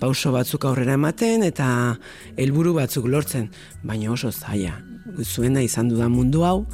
pauso 0.00 0.32
batzuk 0.34 0.64
aurrera 0.68 0.94
ematen 0.98 1.42
eta 1.46 1.98
helburu 2.36 2.74
batzuk 2.78 3.08
lortzen, 3.10 3.50
baina 3.82 4.12
oso 4.12 4.32
zaila. 4.32 4.78
Zuena 5.24 5.62
izan 5.64 5.88
dudan 5.90 6.12
mundu 6.14 6.44
hau 6.44 6.66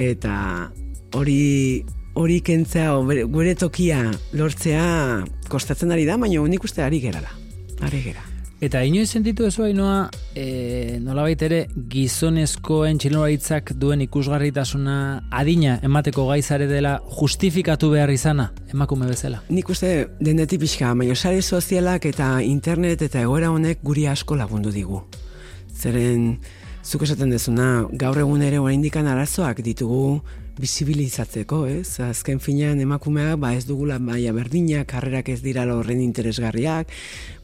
eta 0.00 0.70
hori 1.12 1.84
hori 2.14 2.40
kentzea 2.44 2.96
gure 3.32 3.54
tokia 3.58 4.04
lortzea 4.36 5.24
kostatzen 5.52 5.92
ari 5.92 6.08
da, 6.08 6.16
baina 6.16 6.42
unik 6.44 6.68
uste 6.68 6.84
ari 6.84 7.00
gerala. 7.04 7.32
Ari 7.82 8.04
gera. 8.04 8.31
Eta 8.62 8.84
inoiz 8.86 9.08
sentitu 9.10 9.42
ez 9.42 9.56
bainoa, 9.58 10.04
e, 10.38 10.98
nolabait 11.02 11.40
ere, 11.42 11.64
gizonezkoen 11.90 13.00
txiloraitzak 13.02 13.72
duen 13.74 14.04
ikusgarritasuna 14.04 14.98
adina 15.34 15.80
emateko 15.82 16.28
gaizare 16.28 16.68
dela 16.70 16.92
justifikatu 17.18 17.90
behar 17.90 18.12
izana, 18.14 18.52
emakume 18.70 19.08
bezala? 19.10 19.40
Nik 19.50 19.72
uste 19.74 19.90
denetik 20.22 20.62
pixka, 20.62 20.92
baina 20.94 21.16
sare 21.18 21.42
sozialak 21.42 22.06
eta 22.12 22.36
internet 22.46 23.02
eta 23.08 23.24
egoera 23.26 23.50
honek 23.50 23.82
guri 23.82 24.06
asko 24.06 24.38
lagundu 24.38 24.70
digu. 24.70 25.02
Zeren, 25.74 26.36
zuk 26.86 27.02
esaten 27.02 27.34
dezuna, 27.34 27.88
gaur 27.98 28.22
egun 28.22 28.46
ere 28.46 28.62
oraindikan 28.62 29.10
arazoak 29.10 29.64
ditugu 29.66 30.20
bisibilizatzeko, 30.62 31.64
ez? 31.66 31.98
Azken 32.04 32.38
finean 32.42 32.80
emakumeak 32.82 33.40
ba 33.42 33.52
ez 33.56 33.64
dugula 33.66 33.98
maila 33.98 34.34
berdinak, 34.36 34.86
karrerak 34.92 35.32
ez 35.32 35.40
dira 35.42 35.64
horren 35.74 36.00
interesgarriak, 36.04 36.92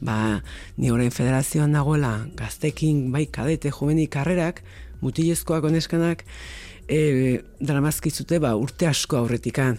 ba 0.01 0.43
ni 0.77 0.93
orain 0.95 1.11
federazioan 1.11 1.75
dagoela 1.75 2.29
gaztekin 2.39 3.09
bai 3.15 3.27
kadete 3.27 3.73
joveni 3.75 4.07
karrerak, 4.07 4.63
mutilezkoak 5.03 5.67
oneskanak 5.67 6.25
e, 6.87 7.43
dramazkizute 7.61 8.39
ba 8.43 8.55
urte 8.57 8.87
asko 8.87 9.19
aurretikan, 9.19 9.79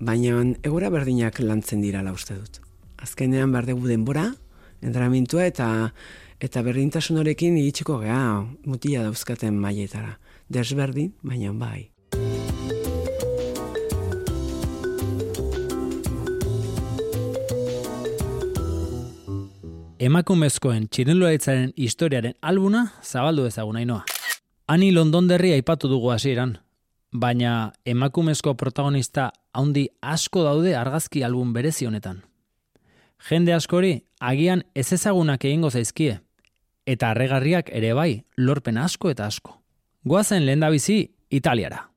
baina 0.00 0.42
egora 0.66 0.90
berdinak 0.90 1.38
lantzen 1.40 1.82
dira 1.84 2.02
la 2.02 2.12
uste 2.12 2.34
dut. 2.34 2.60
Azkenean 3.02 3.54
bar 3.54 3.66
dugu 3.66 3.86
denbora, 3.90 4.32
entrenamentua 4.82 5.46
eta 5.46 5.68
eta 6.42 6.66
berdintasun 6.66 7.22
horekin 7.22 7.56
iritsiko 7.60 8.00
gea 8.02 8.42
mutila 8.66 9.06
dauzkaten 9.06 9.54
mailetara. 9.54 10.18
Desberdin, 10.50 11.14
baina 11.22 11.54
bai. 11.54 11.91
Emakumezkoen 20.02 20.88
txireloaitzaren 20.90 21.70
historiaren 21.78 22.34
albuna 22.42 22.86
zabaldu 23.02 23.44
ezagun 23.46 23.76
ainoa. 23.78 24.02
Ani 24.68 24.90
London 24.94 25.28
derri 25.30 25.52
aipatu 25.54 25.90
dugu 25.90 26.10
hasieran, 26.10 26.56
baina 27.14 27.72
emakumezko 27.86 28.54
protagonista 28.58 29.28
haundi 29.54 29.86
asko 30.14 30.42
daude 30.42 30.74
argazki 30.76 31.22
album 31.24 31.52
berezi 31.54 31.86
honetan. 31.86 32.22
Jende 33.28 33.54
askori 33.54 33.92
agian 34.20 34.64
ez 34.74 34.88
ezagunak 34.92 35.44
egingo 35.44 35.70
zaizkie, 35.70 36.18
eta 36.86 37.12
arregarriak 37.12 37.70
ere 37.70 37.94
bai 37.94 38.24
lorpen 38.36 38.82
asko 38.82 39.14
eta 39.14 39.30
asko. 39.30 39.60
Goazen 40.08 40.46
lehen 40.46 40.66
bizi 40.70 41.14
Italiara. 41.30 41.91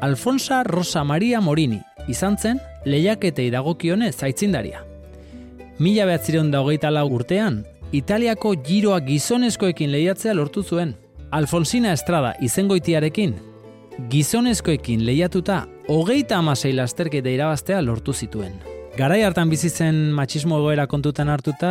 Alfonsa 0.00 0.62
Rosa 0.62 1.04
Maria 1.04 1.40
Morini, 1.40 1.80
izan 2.08 2.36
zen 2.36 2.60
lehiaketei 2.84 3.48
dagokione 3.50 4.10
zaitzindaria. 4.12 4.82
Mila 5.78 6.04
behatzireun 6.08 6.50
da 6.52 6.60
hogeita 6.60 6.90
lau 6.92 7.08
urtean, 7.12 7.62
Italiako 7.92 8.54
giroa 8.66 9.00
gizonezkoekin 9.00 9.92
lehiatzea 9.92 10.34
lortu 10.34 10.62
zuen. 10.62 10.94
Alfonsina 11.30 11.92
Estrada 11.94 12.34
izengoitiarekin, 12.42 13.34
gizonezkoekin 14.10 15.04
lehiatuta 15.06 15.62
hogeita 15.88 16.40
amasei 16.42 16.74
lasterketa 16.76 17.32
irabaztea 17.32 17.80
lortu 17.82 18.12
zituen. 18.12 18.58
Garai 18.96 19.22
hartan 19.22 19.50
bizi 19.50 19.70
zen 19.70 20.10
matxismo 20.16 20.58
egoera 20.60 20.86
kontutan 20.86 21.28
hartuta 21.28 21.70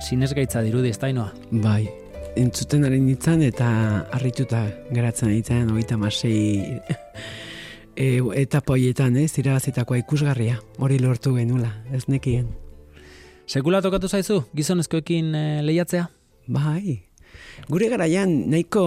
sinesgaitza 0.00 0.62
dirudi 0.64 0.92
ez 0.92 0.98
dainoa. 1.00 1.30
Bai, 1.52 1.86
entzuten 2.36 2.84
ari 2.84 3.00
nintzen 3.00 3.42
eta 3.46 3.68
harrituta 4.14 4.62
geratzen 4.92 5.32
nintzen 5.32 5.70
hogeita 5.72 5.96
masei 6.00 6.80
e, 7.96 8.20
etapa 8.42 8.76
horietan, 8.76 9.16
ez, 9.16 9.32
irabazitakoa 9.40 10.02
ikusgarria, 10.04 10.60
hori 10.78 11.00
lortu 11.02 11.34
genula, 11.36 11.72
ez 11.92 12.04
nekien. 12.12 12.48
Sekula 13.46 13.80
tokatu 13.82 14.10
zaizu, 14.10 14.42
gizonezkoekin 14.56 15.34
e, 15.34 15.44
lehiatzea? 15.66 16.08
Bai, 16.46 17.00
Gure 17.66 17.88
garaian 17.90 18.30
nahiko 18.52 18.82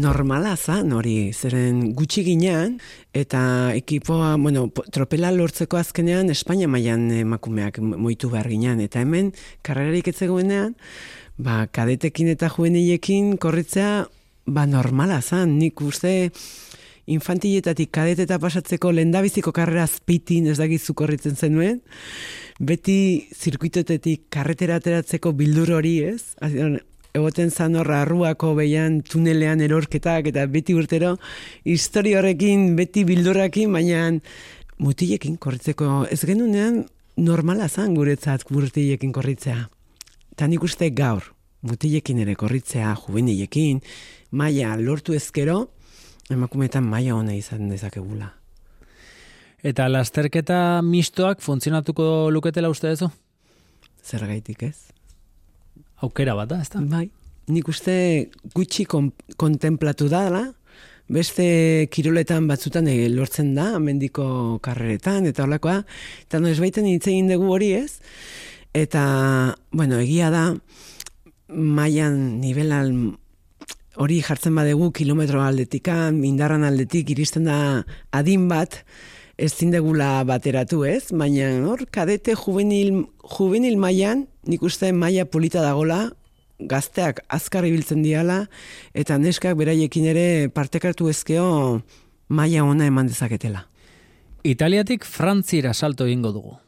normala 0.00 0.54
zan 0.56 0.94
hori, 0.96 1.32
zeren 1.34 1.90
gutxi 1.98 2.22
ginean, 2.24 2.78
eta 3.12 3.40
ekipoa, 3.76 4.36
bueno, 4.40 4.68
tropela 4.94 5.32
lortzeko 5.34 5.76
azkenean 5.76 6.30
Espainia 6.32 6.70
mailan 6.70 7.10
emakumeak 7.18 7.82
moitu 7.82 8.30
behar 8.32 8.48
ginean, 8.48 8.80
eta 8.80 9.02
hemen 9.04 9.32
karrerarik 9.66 10.08
etzegoenean, 10.14 10.72
ba, 11.36 11.64
kadetekin 11.66 12.30
eta 12.34 12.48
juvenillekin 12.52 13.36
korritzea, 13.42 14.06
ba, 14.46 14.66
normala 14.66 15.20
zan, 15.22 15.58
nik 15.58 15.80
uste 15.82 16.30
infantiletatik 17.10 17.90
kadeteta 17.92 18.38
pasatzeko 18.40 18.92
lendabiziko 18.94 19.52
karrera 19.52 19.84
azpitin 19.84 20.48
ez 20.48 20.56
dakizu 20.58 20.94
korritzen 20.96 21.36
zenuen, 21.36 21.82
beti 22.60 22.96
zirkuitotetik 23.34 24.28
karretera 24.32 24.80
ateratzeko 24.80 25.34
bildur 25.36 25.74
hori, 25.76 25.98
ez? 26.14 26.34
egoten 27.14 27.52
zan 27.54 27.76
horra 27.78 28.00
arruako 28.02 28.56
behian 28.58 28.98
tunelean 29.06 29.60
erorketak 29.62 30.32
eta 30.32 30.48
beti 30.50 30.74
urtero 30.74 31.12
histori 31.62 32.16
horrekin 32.18 32.72
beti 32.74 33.04
bildurrakin 33.06 33.70
baina 33.76 34.08
mutilekin 34.82 35.36
korritzeko 35.38 36.08
ez 36.10 36.18
genunean 36.26 36.82
normala 37.16 37.68
zan 37.68 37.94
guretzat 37.94 38.42
mutilekin 38.50 39.14
korritzea. 39.14 39.68
Tan 40.36 40.52
ikuste 40.52 40.90
gaur 40.90 41.30
mutilekin 41.64 42.18
ere 42.24 42.34
korritzea 42.34 42.94
juvenilekin 43.04 43.80
maia 44.32 44.76
lortu 44.76 45.14
ezkero 45.14 45.68
emakumetan 46.30 46.84
maia 46.84 47.14
ona 47.16 47.36
izan 47.36 47.68
dezakegula. 47.68 48.32
Eta 49.64 49.88
lasterketa 49.88 50.82
mistoak 50.82 51.40
funtzionatuko 51.40 52.30
luketela 52.30 52.68
uste 52.68 52.90
dezu? 52.92 53.08
Zer 54.04 54.26
gaitik 54.28 54.62
ez? 54.62 54.94
aukera 56.04 56.34
bat 56.38 56.50
da, 56.50 56.60
ez 56.62 56.70
da? 56.72 56.82
Bai, 56.90 57.06
nik 57.52 57.68
uste 57.70 57.94
gutxi 58.54 58.86
kon, 58.90 59.10
kontemplatu 59.40 60.08
da, 60.12 60.26
beste 61.14 61.46
kiroletan 61.92 62.48
batzutan 62.48 62.88
e, 62.90 62.96
lortzen 63.12 63.52
da, 63.56 63.74
mendiko 63.82 64.58
karreretan, 64.64 65.28
eta 65.30 65.44
horlakoa, 65.44 65.82
eta 66.24 66.40
no, 66.40 66.50
ez 66.50 66.60
baiten 66.62 66.88
hitz 66.88 67.06
egin 67.06 67.30
dugu 67.32 67.52
hori 67.56 67.74
ez, 67.76 68.00
eta, 68.74 69.56
bueno, 69.70 70.00
egia 70.02 70.30
da, 70.34 70.44
maian 71.48 72.40
nivelan 72.42 73.14
hori 73.94 74.20
jartzen 74.26 74.56
badegu 74.58 74.90
kilometro 74.92 75.42
aldetikan, 75.44 76.18
indarran 76.26 76.64
aldetik, 76.66 77.12
iristen 77.14 77.46
da 77.46 77.58
adin 78.12 78.48
bat, 78.50 78.82
ez 79.38 79.52
zindegula 79.54 80.22
bateratu 80.26 80.84
ez, 80.86 81.10
baina 81.14 81.50
hor, 81.66 81.86
kadete 81.90 82.34
juvenil, 82.38 83.04
juvenil 83.36 83.78
maian, 83.78 84.26
nik 84.46 84.62
uste 84.62 84.92
maia 84.92 85.26
polita 85.26 85.62
dagola, 85.62 86.08
gazteak 86.58 87.22
azkar 87.28 87.66
ibiltzen 87.66 88.02
diala, 88.02 88.44
eta 88.94 89.18
neskak 89.18 89.56
beraiekin 89.58 90.10
ere 90.10 90.26
partekartu 90.54 91.08
ezkeo 91.10 91.80
maia 92.28 92.64
ona 92.64 92.90
eman 92.90 93.10
dezaketela. 93.10 93.66
Italiatik 94.44 95.06
Frantzira 95.08 95.72
salto 95.72 96.06
egingo 96.06 96.34
dugu. 96.34 96.58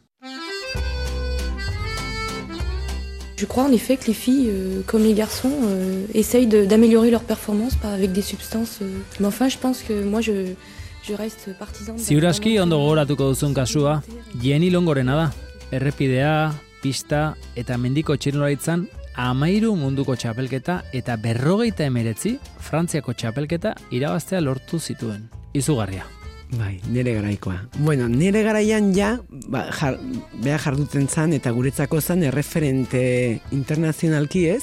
Je 3.38 3.44
crois 3.44 3.64
en 3.64 3.72
effet 3.72 3.98
que 3.98 4.06
les 4.06 4.14
filles, 4.14 4.48
euh, 4.48 4.80
comme 4.86 5.02
les 5.02 5.12
garçons, 5.12 5.52
euh, 5.64 6.06
essayent 6.14 6.46
d'améliorer 6.46 7.10
leur 7.10 7.22
performance 7.22 7.76
avec 7.82 8.12
des 8.12 8.22
substances. 8.22 8.78
Euh... 8.80 8.88
Mais 9.20 9.26
enfin, 9.26 9.48
je 9.48 9.58
pense 9.58 9.82
que 9.82 9.92
moi, 10.04 10.22
je, 10.22 10.54
je 11.02 11.12
reste 11.12 11.50
partisan... 11.58 11.98
Ziuraski 11.98 12.58
ondo 12.58 12.78
gogoratuko 12.78 13.28
duzun 13.34 13.52
kasua, 13.52 14.02
jeni 14.42 14.70
longorena 14.70 15.16
da. 15.16 15.26
Errepidea, 15.70 16.54
pista 16.80 17.34
eta 17.58 17.76
mendiko 17.76 18.16
txirnolaritzan 18.16 18.86
amairu 19.16 19.74
munduko 19.76 20.16
txapelketa 20.16 20.80
eta 20.96 21.16
berrogeita 21.20 21.84
emeretzi 21.90 22.36
Frantziako 22.62 23.12
txapelketa 23.12 23.74
irabaztea 23.90 24.40
lortu 24.40 24.80
zituen. 24.80 25.28
Izugarria. 25.52 26.15
Bai, 26.54 26.78
nire 26.88 27.16
garaikoa. 27.16 27.56
Bueno, 27.78 28.08
nire 28.08 28.42
garaian 28.46 28.92
ja, 28.94 29.16
ba, 29.50 29.64
jar, 29.74 29.98
beha 30.44 30.58
jarduten 30.62 31.08
zan 31.08 31.34
eta 31.34 31.50
guretzako 31.50 32.00
zan 32.00 32.22
erreferente 32.22 33.40
internazionalki 33.50 34.46
ez, 34.52 34.62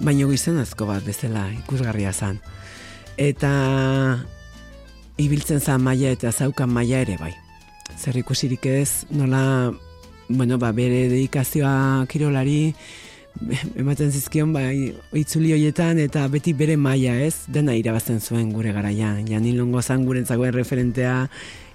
baino 0.00 0.30
gizan 0.30 0.56
asko 0.62 0.88
bat 0.88 1.04
bezala 1.04 1.44
ikusgarria 1.58 2.12
zan. 2.12 2.40
Eta 3.20 3.52
ibiltzen 5.20 5.60
zan 5.60 5.84
maia 5.84 6.14
eta 6.14 6.32
zaukan 6.32 6.72
maia 6.72 7.02
ere 7.04 7.18
bai. 7.20 7.34
Zer 7.98 8.16
ikusirik 8.16 8.64
ez, 8.70 9.04
nola 9.10 9.74
bueno, 10.28 10.58
ba, 10.58 10.72
bere 10.72 11.08
dedikazioa 11.08 12.06
kirolari 12.08 12.74
ematen 13.78 14.10
zizkion 14.12 14.52
ba, 14.52 14.64
itzuli 15.16 15.52
hoietan 15.54 15.98
eta 16.02 16.26
beti 16.32 16.52
bere 16.56 16.76
maila 16.76 17.14
ez, 17.24 17.46
dena 17.48 17.74
irabazten 17.78 18.20
zuen 18.20 18.52
gure 18.52 18.72
garaian. 18.72 19.24
Janin 19.28 19.58
longo 19.58 19.82
zan 19.82 20.04
gure 20.04 20.24
referentea 20.50 21.28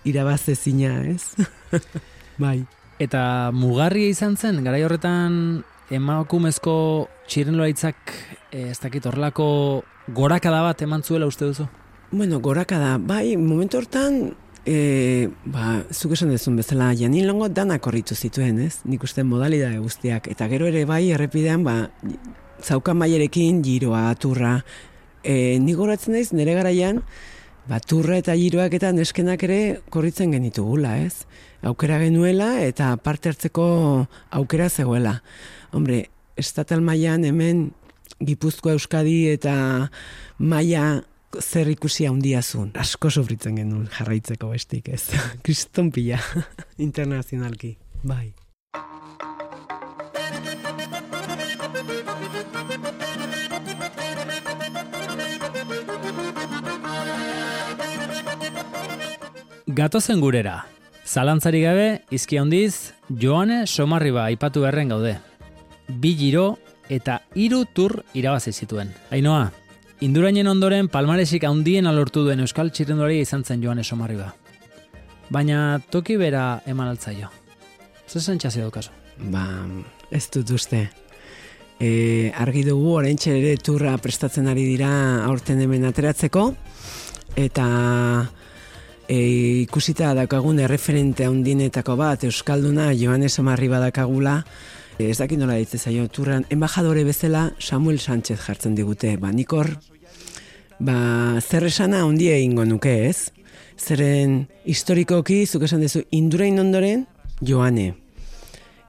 irabazte 0.03 0.55
zina 0.55 1.03
ez. 1.07 1.35
bai. 2.43 2.63
Eta 2.99 3.51
mugarria 3.51 4.09
izan 4.09 4.37
zen, 4.37 4.63
garai 4.63 4.83
horretan 4.83 5.63
emakumezko 5.91 7.07
txirenloaitzak 7.27 8.13
eh, 8.51 8.69
ez 8.71 8.79
dakit 8.79 9.05
horrelako 9.05 9.83
gorakada 10.13 10.61
bat 10.61 10.81
eman 10.81 11.03
zuela 11.03 11.27
uste 11.27 11.45
duzu? 11.45 11.67
Bueno, 12.11 12.39
gorakada, 12.39 12.97
bai, 13.01 13.35
momentu 13.37 13.79
hortan 13.79 14.35
E, 14.63 15.27
ba, 15.43 15.83
zuk 15.91 16.13
esan 16.15 16.31
dezun 16.31 16.55
bezala, 16.55 16.93
janin 16.95 17.27
longo 17.27 17.49
danak 17.51 17.81
korritu 17.83 18.15
zituen, 18.15 18.61
ez? 18.63 18.79
Nik 18.87 19.03
uste 19.03 19.25
modalidade 19.27 19.81
guztiak. 19.83 20.29
Eta 20.31 20.47
gero 20.51 20.69
ere 20.71 20.85
bai, 20.87 21.03
errepidean, 21.11 21.65
ba, 21.67 21.89
zaukan 22.63 22.97
maierekin, 23.01 23.59
giroa, 23.65 24.05
turra. 24.15 24.61
E, 25.23 25.59
nik 25.59 25.79
horatzen 25.79 26.15
naiz, 26.15 26.29
nire 26.31 26.55
garaian, 26.55 27.03
ba, 27.67 27.81
turra 27.83 28.17
eta 28.21 28.35
giroak 28.39 28.75
eta 28.79 28.93
neskenak 28.95 29.43
ere 29.43 29.59
korritzen 29.91 30.31
genitugula, 30.35 30.95
ez? 31.03 31.27
Aukera 31.63 31.99
genuela 31.99 32.55
eta 32.63 32.93
parte 33.03 33.31
hartzeko 33.31 33.65
aukera 34.31 34.69
zegoela. 34.69 35.17
Hombre, 35.75 36.05
estatal 36.39 36.81
mailan 36.83 37.23
hemen 37.27 37.71
Gipuzkoa 38.23 38.77
Euskadi 38.77 39.25
eta 39.33 39.89
maila 40.39 41.03
zer 41.41 41.69
ikusi 41.71 42.05
handia 42.09 42.41
zuen. 42.41 42.71
Asko 42.79 43.09
sofritzen 43.09 43.57
genuen 43.57 43.89
jarraitzeko 43.97 44.51
bestik 44.53 44.89
ez. 44.93 45.05
Kriston 45.45 45.91
pila, 45.91 46.19
internazionalki. 46.87 47.77
Bai. 48.03 48.33
Gatozen 59.73 60.19
gurera. 60.21 60.59
Zalantzari 61.03 61.63
gabe, 61.63 61.87
izki 62.13 62.37
handiz, 62.37 62.93
Joane 63.09 63.63
Somarriba 63.67 64.27
aipatu 64.29 64.61
berren 64.63 64.93
gaude. 64.93 65.15
Bi 65.87 66.13
giro 66.19 66.57
eta 66.93 67.21
hiru 67.33 67.63
tur 67.65 68.03
irabazi 68.13 68.53
zituen. 68.53 68.91
Ainoa, 69.11 69.49
Indurainen 70.03 70.49
ondoren 70.51 70.89
palmaresik 70.91 71.45
handien 71.47 71.85
alortu 71.87 72.25
duen 72.25 72.41
Euskal 72.43 72.73
Txirrendulari 72.75 73.21
izan 73.23 73.45
zen 73.47 73.61
joan 73.63 73.79
esomarriba. 73.79 74.33
Baina 75.31 75.79
toki 75.93 76.17
bera 76.19 76.59
eman 76.67 76.89
altzaio. 76.91 77.29
Zer 78.09 78.25
zentxazio 78.33 78.65
dukazu? 78.67 78.91
Ba, 79.31 79.45
ez 80.11 80.25
dut 80.33 80.51
uste. 80.51 80.81
E, 81.79 82.33
argi 82.35 82.65
dugu 82.67 82.97
orain 82.97 83.15
ere 83.31 83.55
turra 83.63 83.95
prestatzen 83.95 84.51
ari 84.51 84.65
dira 84.73 84.91
aurten 85.23 85.63
hemen 85.63 85.87
ateratzeko. 85.87 86.49
Eta 87.39 87.69
e, 89.07 89.17
ikusita 89.63 90.11
dakagun 90.19 90.59
erreferente 90.67 91.31
handinetako 91.31 91.95
bat 91.95 92.27
Euskalduna 92.27 92.91
joan 92.91 93.23
esomarriba 93.23 93.79
dakagula. 93.79 94.41
Ez 94.99 95.17
dakit 95.17 95.39
nola 95.39 95.55
ditze 95.57 95.79
zaio, 95.79 96.09
turran, 96.11 96.43
embajadore 96.51 97.07
bezala 97.07 97.53
Samuel 97.57 98.03
Sánchez 98.03 98.41
jartzen 98.43 98.75
digute. 98.75 99.15
Ba, 99.17 99.31
nikor 99.31 99.71
ba, 100.79 101.39
zer 101.41 101.67
esana 101.69 102.05
ondi 102.05 102.29
egingo 102.33 102.65
nuke 102.65 102.93
ez. 103.09 103.31
Zeren 103.77 104.45
historikoki, 104.69 105.43
zuk 105.45 105.65
esan 105.67 105.81
duzu, 105.83 106.03
indurain 106.11 106.59
ondoren, 106.61 107.07
joane. 107.41 107.93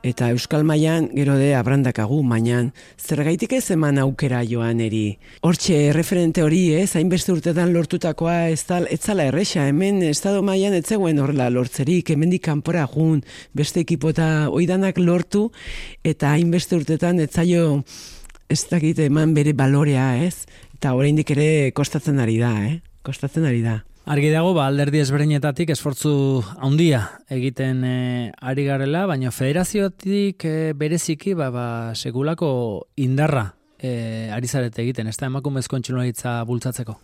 Eta 0.05 0.29
Euskal 0.35 0.67
Mailan 0.69 1.07
gero 1.17 1.39
de 1.41 1.55
abrandakagu 1.57 2.19
mainan, 2.29 2.75
zergaitik 3.01 3.55
ez 3.57 3.71
eman 3.73 3.97
aukera 4.03 4.43
joan 4.45 4.83
eri. 4.85 5.17
Hortxe, 5.41 5.79
referente 5.97 6.43
hori, 6.45 6.75
ez, 6.77 6.91
hainbeste 6.99 7.33
urtetan 7.33 7.73
lortutakoa 7.73 8.51
ez, 8.53 8.61
tal, 8.69 8.85
ez 8.93 9.01
zala 9.01 9.25
erresa, 9.31 9.65
hemen 9.65 10.03
estado 10.05 10.43
mailan 10.45 10.77
ez 10.77 10.85
zegoen 10.85 11.23
horrela 11.25 11.49
lortzerik, 11.49 12.13
hemendik 12.13 12.45
kanpora 12.45 12.85
jun, 12.93 13.23
beste 13.57 13.81
ekipota 13.81 14.51
oidanak 14.53 15.01
lortu, 15.01 15.47
eta 16.05 16.35
hainbeste 16.37 16.77
urtetan 16.77 17.25
ez 17.25 17.31
zaio 17.33 17.81
ez 18.49 18.63
dakit 18.71 18.99
eman 19.07 19.35
bere 19.35 19.55
balorea, 19.57 20.15
ez? 20.25 20.47
Eta 20.77 20.95
oraindik 20.95 21.31
ere 21.35 21.73
kostatzen 21.77 22.21
ari 22.23 22.39
da, 22.39 22.53
eh? 22.67 22.79
Kostatzen 23.05 23.47
ari 23.49 23.63
da. 23.65 23.83
Argi 24.05 24.29
dago, 24.29 24.51
ba, 24.53 24.67
alderdi 24.69 25.01
ezberdinetatik 25.01 25.71
esfortzu 25.73 26.43
handia 26.61 27.07
egiten 27.33 27.81
e, 27.89 27.97
ari 28.45 28.67
garela, 28.67 29.07
baina 29.09 29.33
federaziotik 29.33 30.45
e, 30.45 30.57
bereziki 30.77 31.33
ba, 31.39 31.49
ba, 31.49 31.69
segulako 31.97 32.51
indarra 33.01 33.47
e, 33.81 34.29
ari 34.29 34.51
zarete 34.51 34.83
egiten, 34.85 35.09
ez 35.09 35.17
da 35.17 35.31
emakumezko 35.33 35.81
entxilunaritza 35.81 36.37
bultzatzeko? 36.45 36.99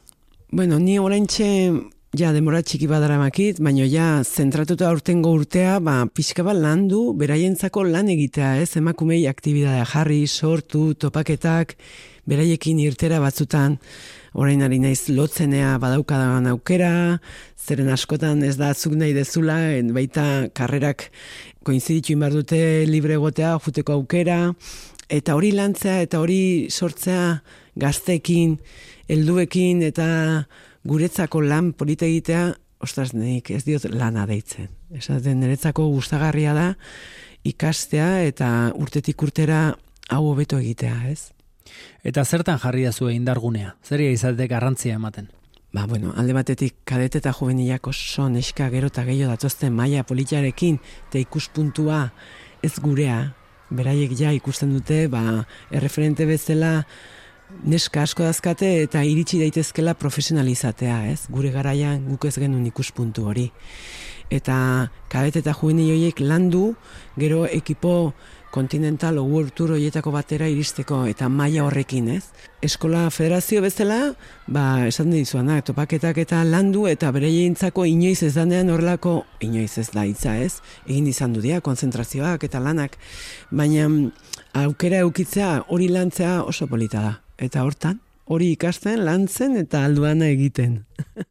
Bueno, 0.52 0.76
ni 0.78 0.98
orain 1.00 1.24
ja 2.18 2.32
demora 2.34 2.58
txiki 2.66 2.88
badara 2.90 3.20
makit, 3.20 3.60
baina 3.62 3.84
ja 3.86 4.06
zentratuta 4.26 4.88
aurtengo 4.88 5.30
urtea, 5.36 5.76
ba, 5.78 6.02
pixka 6.10 6.42
bat 6.42 6.58
lan 6.58 6.88
du, 6.90 7.12
beraientzako 7.14 7.84
lan 7.86 8.08
egitea, 8.10 8.56
ez, 8.64 8.72
emakumei 8.80 9.20
aktibidadea 9.30 9.84
jarri, 9.86 10.24
sortu, 10.26 10.90
topaketak, 10.98 11.76
beraiekin 12.26 12.80
irtera 12.82 13.20
batzutan, 13.22 13.76
orain 14.34 14.62
ari 14.66 14.80
naiz 14.82 15.06
lotzenea 15.14 15.76
badaukadan 15.82 16.48
aukera, 16.50 17.20
zeren 17.54 17.92
askotan 17.94 18.42
ez 18.42 18.56
da 18.58 18.72
zuk 18.74 18.96
nahi 18.98 19.14
dezula, 19.14 19.60
en 19.78 19.92
baita 19.94 20.24
karrerak 20.50 21.12
koinziditu 21.62 22.16
inbar 22.16 22.34
dute 22.34 22.88
libre 22.90 23.14
egotea, 23.20 23.54
juteko 23.62 24.00
aukera, 24.00 24.40
eta 25.06 25.38
hori 25.38 25.52
lantzea 25.54 26.00
eta 26.08 26.18
hori 26.18 26.66
sortzea 26.70 27.36
gaztekin, 27.78 28.58
helduekin 29.10 29.86
eta 29.86 30.10
guretzako 30.84 31.40
lan 31.44 31.72
polite 31.72 32.06
egitea, 32.08 32.54
ostras, 32.80 33.12
nik 33.14 33.50
ez 33.52 33.64
diot 33.66 33.84
lana 33.92 34.26
deitzen. 34.26 34.70
Esaten 34.96 35.40
niretzako 35.40 35.88
gustagarria 35.92 36.54
da 36.56 36.68
ikastea 37.46 38.22
eta 38.28 38.72
urtetik 38.76 39.22
urtera 39.22 39.74
hau 40.10 40.24
hobeto 40.30 40.58
egitea, 40.58 40.96
ez? 41.10 41.30
Eta 42.04 42.24
zertan 42.24 42.58
jarri 42.58 42.86
da 42.88 42.92
zuen 42.92 43.20
indargunea? 43.20 43.76
Zer 43.84 44.02
izate 44.04 44.48
garrantzia 44.50 44.96
ematen? 44.96 45.28
Ba, 45.72 45.84
bueno, 45.86 46.10
alde 46.18 46.34
batetik 46.34 46.80
kadete 46.88 47.20
eta 47.20 47.32
juvenilak 47.36 47.86
oso 47.92 48.26
neska 48.28 48.66
gero 48.72 48.88
eta 48.90 49.04
gehiago 49.06 49.30
datozten 49.36 49.76
maia 49.76 50.02
politiarekin 50.02 50.80
eta 51.08 51.20
ikuspuntua 51.20 52.08
ez 52.62 52.74
gurea, 52.82 53.36
beraiek 53.70 54.16
ja 54.18 54.32
ikusten 54.34 54.72
dute, 54.74 55.04
ba, 55.08 55.46
erreferente 55.70 56.26
bezala 56.26 56.88
neska 57.64 58.02
asko 58.02 58.24
dazkate 58.24 58.70
eta 58.84 59.02
iritsi 59.04 59.40
daitezkela 59.42 59.94
profesionalizatea, 59.94 61.04
ez? 61.12 61.20
Gure 61.30 61.52
garaian 61.54 62.04
guk 62.08 62.26
ez 62.30 62.36
genuen 62.38 62.66
ikuspuntu 62.66 63.26
hori. 63.30 63.50
Eta 64.30 64.56
kadete 65.10 65.42
eta 65.42 65.54
juvenilioiek 65.58 66.20
landu, 66.22 66.74
gero 67.18 67.46
ekipo 67.46 68.12
kontinental 68.50 69.18
o 69.18 69.24
World 69.24 69.54
Tour 69.54 69.72
hoietako 69.76 70.10
batera 70.10 70.48
iristeko 70.50 71.04
eta 71.06 71.28
maila 71.30 71.64
horrekin, 71.66 72.08
ez? 72.16 72.24
Eskola 72.62 73.04
federazio 73.14 73.62
bezala, 73.62 74.12
ba, 74.46 74.86
esan 74.90 75.14
dizuana, 75.14 75.60
topaketak 75.62 76.18
eta 76.24 76.42
landu 76.44 76.86
eta 76.90 77.12
bereientzako 77.14 77.86
inoiz 77.88 78.22
ez 78.26 78.34
danean 78.34 78.70
horrelako 78.74 79.20
inoiz 79.46 79.78
ez 79.78 79.88
da 79.94 80.04
hitza, 80.04 80.36
ez? 80.36 80.60
Egin 80.86 81.08
izan 81.10 81.34
du 81.34 81.40
dia 81.40 81.62
konzentrazioak 81.62 82.44
eta 82.50 82.60
lanak, 82.60 82.98
baina 83.50 83.88
aukera 84.64 85.02
eukitzea 85.06 85.56
hori 85.68 85.88
lantzea 85.88 86.40
oso 86.42 86.66
polita 86.66 87.06
da. 87.06 87.18
Eta 87.40 87.64
hortan, 87.64 88.00
hori 88.28 88.50
ikasten, 88.52 89.00
lantzen 89.06 89.56
eta 89.56 89.84
alduana 89.88 90.28
egiten. 90.28 90.82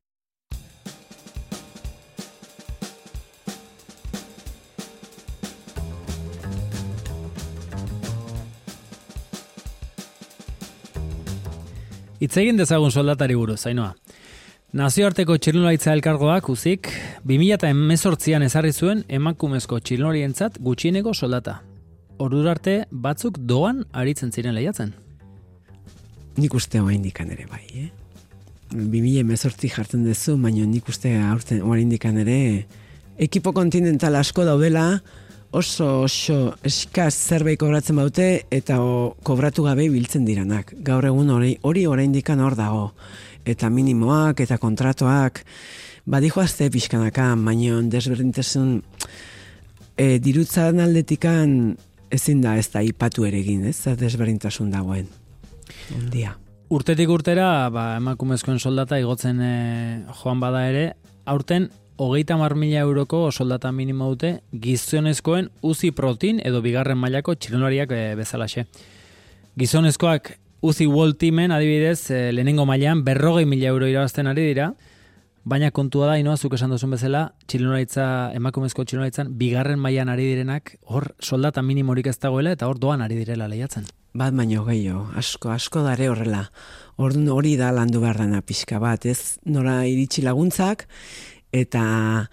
Itz 12.20 12.36
egin 12.36 12.58
dezagun 12.60 12.92
soldatari 12.92 13.36
buruz, 13.40 13.62
zainoa. 13.62 13.94
Nazioarteko 14.76 15.38
txirnolaitza 15.40 15.94
elkargoak 15.96 16.50
uzik, 16.52 16.90
2018an 17.30 18.44
ezarri 18.50 18.74
zuen 18.74 19.06
emakumezko 19.08 19.80
txirnolarientzat 19.80 20.60
gutxieneko 20.60 21.14
soldata. 21.14 21.62
Ordur 22.20 22.50
arte 22.52 22.82
batzuk 22.92 23.40
doan 23.40 23.86
aritzen 23.94 24.36
ziren 24.36 24.58
lehiatzen. 24.58 24.92
Nik 26.40 26.54
uste 26.56 26.80
hoa 26.80 26.94
indikan 26.96 27.32
ere 27.34 27.46
bai, 27.50 27.66
eh? 27.76 27.90
2018 28.72 29.74
jartzen 29.74 30.06
dezu, 30.06 30.38
baina 30.40 30.64
nik 30.70 30.88
uste 30.88 31.12
aurten 31.20 31.64
hoa 31.66 31.80
indikan 31.82 32.20
ere 32.22 32.66
ekipo 33.20 33.52
kontinental 33.52 34.16
asko 34.16 34.46
daudela, 34.48 35.02
oso 35.52 36.04
oso 36.06 36.38
eskaz 36.64 37.12
zerbait 37.16 37.60
kobratzen 37.60 37.98
baute 37.98 38.28
eta 38.54 38.80
o, 38.80 39.16
kobratu 39.26 39.66
gabe 39.66 39.90
biltzen 39.92 40.28
diranak. 40.28 40.76
Gaur 40.86 41.10
egun 41.10 41.34
hori 41.34 41.58
hori 41.66 41.86
oraindik 41.90 42.30
hor 42.30 42.56
dago. 42.56 42.94
Eta 43.46 43.70
minimoak 43.70 44.40
eta 44.46 44.58
kontratuak 44.62 45.44
badijo 46.06 46.42
azte 46.42 46.70
pixkanaka, 46.70 47.36
baina 47.36 47.82
desberdintasun 47.82 48.82
e, 49.98 50.20
dirutzan 50.20 50.80
aldetikan 50.80 51.76
ezin 52.12 52.42
da 52.42 52.56
ez 52.58 52.70
da 52.70 52.82
ipatu 52.82 53.26
ere 53.26 53.40
egin, 53.40 53.66
ez 53.66 53.82
da 53.84 53.96
desberdintasun 53.96 54.72
dagoen. 54.72 55.08
Ondia. 55.96 56.36
Urtetik 56.70 57.10
urtera, 57.10 57.70
ba, 57.74 57.96
emakumezkoen 57.98 58.60
soldata 58.62 59.00
igotzen 59.02 59.40
e, 59.42 59.54
joan 60.22 60.42
bada 60.42 60.68
ere, 60.70 60.84
aurten 61.26 61.70
hogeita 62.00 62.38
mar 62.38 62.54
mila 62.56 62.84
euroko 62.86 63.26
soldata 63.32 63.72
minimo 63.76 64.08
dute 64.12 64.36
gizonezkoen 64.54 65.50
uzi 65.66 65.92
protein 65.92 66.40
edo 66.46 66.62
bigarren 66.62 67.00
mailako 67.02 67.36
txirnolariak 67.36 67.92
e, 67.92 68.04
bezalaxe. 68.20 68.68
Gizonezkoak 69.60 70.36
uzi 70.62 70.86
world 70.88 71.18
teamen 71.20 71.52
adibidez 71.52 72.12
e, 72.12 72.30
lehenengo 72.36 72.68
mailan 72.70 73.04
berrogei 73.04 73.48
mila 73.50 73.74
euro 73.74 73.90
irabazten 73.90 74.30
ari 74.30 74.46
dira, 74.52 74.72
baina 75.44 75.72
kontua 75.72 76.08
da, 76.12 76.18
inoa, 76.20 76.38
zuk 76.38 76.56
esan 76.58 76.74
duzun 76.74 76.92
bezala, 76.96 77.30
txirnolaritza, 77.48 78.06
emakumezko 78.38 78.86
txirnolaritzan, 78.86 79.32
bigarren 79.40 79.80
mailan 79.80 80.12
ari 80.12 80.28
direnak, 80.32 80.76
hor 80.88 81.12
soldata 81.20 81.64
minimorik 81.66 82.10
ez 82.12 82.18
dagoela, 82.20 82.54
eta 82.58 82.68
hor 82.68 82.80
doan 82.80 83.02
ari 83.06 83.20
direla 83.22 83.48
lehiatzen. 83.52 83.88
Bat 84.18 84.34
baino 84.34 84.66
gehiago, 84.66 85.06
asko, 85.18 85.52
asko 85.54 85.84
dare 85.86 86.10
horrela. 86.10 86.50
hori 86.98 87.56
da 87.58 87.72
landu 87.72 88.00
behar 88.02 88.18
dana 88.18 88.42
pixka 88.42 88.80
bat, 88.80 89.06
ez 89.06 89.40
nora 89.46 89.86
iritsi 89.86 90.22
laguntzak, 90.22 90.88
eta 91.52 92.30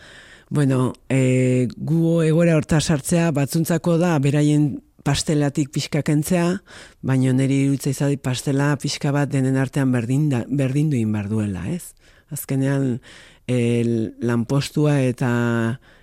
bueno, 0.49 0.92
e, 1.09 1.69
gu 1.77 2.23
egoera 2.23 2.57
horta 2.57 2.81
sartzea 2.81 3.31
batzuntzako 3.33 3.99
da 3.99 4.19
beraien 4.19 4.81
pastelatik 5.07 5.71
pixka 5.75 6.03
kentzea, 6.03 6.61
baina 7.03 7.33
niri 7.33 7.66
irutza 7.66 7.90
izadi 7.90 8.16
pastela 8.16 8.75
pixka 8.81 9.12
bat 9.14 9.31
denen 9.31 9.57
artean 9.57 9.92
berdin, 9.95 10.29
da, 10.31 10.45
berdin 10.49 10.90
duin 10.90 11.12
duela, 11.29 11.69
ez? 11.71 11.95
Azkenean 12.35 13.01
el, 13.47 14.15
lanpostua 14.21 15.01
eta 15.07 15.31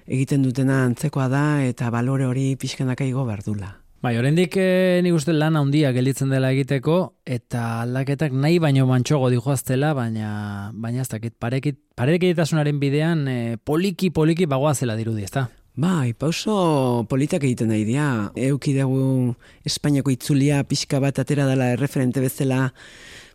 egiten 0.07 0.43
dutena 0.43 0.83
antzekoa 0.87 1.29
da 1.31 1.45
eta 1.65 1.89
balore 1.91 2.27
hori 2.27 2.53
pixkanaka 2.59 3.05
igo 3.07 3.25
berdula. 3.27 3.79
Bai, 4.03 4.17
oraindik 4.19 4.57
eh, 4.59 4.99
nik 4.99 5.15
uste 5.15 5.31
lan 5.31 5.55
handia 5.55 5.93
gelditzen 5.95 6.27
dela 6.33 6.49
egiteko 6.51 6.97
eta 7.23 7.85
aldaketak 7.85 8.33
nahi 8.35 8.57
baino 8.59 8.83
mantxogo 8.89 9.29
dijoaztela, 9.31 9.93
baina 9.95 10.71
baina 10.75 11.05
ez 11.05 11.07
dakit 11.07 11.37
parekit 11.39 11.79
parekitasunaren 11.95 12.81
bidean 12.81 13.27
eh, 13.31 13.55
poliki 13.63 14.09
poliki 14.11 14.47
bagoa 14.51 14.73
zela 14.75 14.97
dirudi, 14.99 15.23
ezta? 15.23 15.47
Bai, 15.79 16.11
pauso 16.13 17.05
politak 17.09 17.47
egiten 17.47 17.71
nahi 17.71 17.87
dia. 17.87 18.09
Euki 18.35 18.75
dugu 18.75 19.37
Espainiako 19.65 20.11
itzulia 20.13 20.59
pixka 20.67 20.99
bat 21.01 21.17
atera 21.23 21.47
dela 21.47 21.71
erreferente 21.73 22.21
bezala 22.21 22.67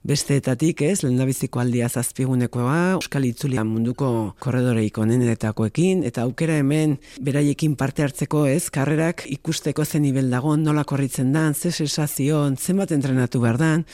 besteetatik, 0.07 0.83
ez, 0.83 1.03
lehen 1.03 1.19
biziko 1.27 1.61
aldia 1.61 1.89
zazpigunekoa, 1.89 2.99
Euskal 2.99 3.27
Itzulia 3.29 3.65
munduko 3.65 4.35
korredoreik 4.43 4.99
onenetakoekin, 4.99 6.05
eta 6.09 6.23
aukera 6.27 6.59
hemen 6.61 6.99
beraiekin 7.25 7.75
parte 7.77 8.07
hartzeko, 8.07 8.47
ez, 8.47 8.71
karrerak 8.71 9.27
ikusteko 9.27 9.85
zen 9.85 10.03
nivel 10.03 10.31
nola 10.31 10.85
korritzen 10.85 11.33
dan, 11.33 11.55
ze 11.55 11.71
sensazion, 11.71 12.57
zenbat 12.57 12.93
entrenatu 12.93 13.41
behar 13.41 13.59
dan, 13.59 13.85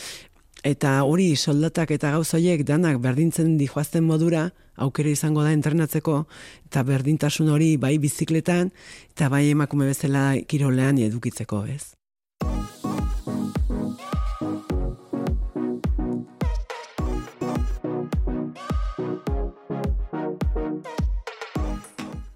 eta 0.64 1.02
hori 1.04 1.36
soldatak 1.36 1.90
eta 1.90 2.10
gauzoiek 2.10 2.64
danak 2.64 3.00
berdintzen 3.00 3.56
dijoazten 3.58 4.04
modura, 4.04 4.50
aukera 4.76 5.10
izango 5.10 5.42
da 5.42 5.52
entrenatzeko, 5.52 6.24
eta 6.66 6.82
berdintasun 6.82 7.48
hori 7.48 7.76
bai 7.76 7.98
bizikletan, 7.98 8.72
eta 9.14 9.28
bai 9.28 9.48
emakume 9.50 9.86
bezala 9.86 10.34
kirolean 10.48 10.98
edukitzeko, 10.98 11.64
ez. 11.66 11.93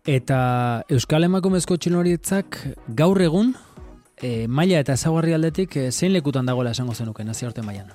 Eta 0.09 0.87
Euskal 0.89 1.27
Emakumezko 1.27 1.77
txilorietzak 1.77 2.57
gaur 2.97 3.19
egun 3.21 3.51
e, 4.17 4.47
maila 4.49 4.79
eta 4.81 4.95
ezaguarri 4.97 5.35
aldetik 5.37 5.75
e, 5.77 5.83
zein 5.93 6.15
lekutan 6.15 6.47
dagoela 6.49 6.71
esango 6.73 6.95
zenuke 6.97 7.27
nazioarte 7.29 7.61
mailan. 7.61 7.91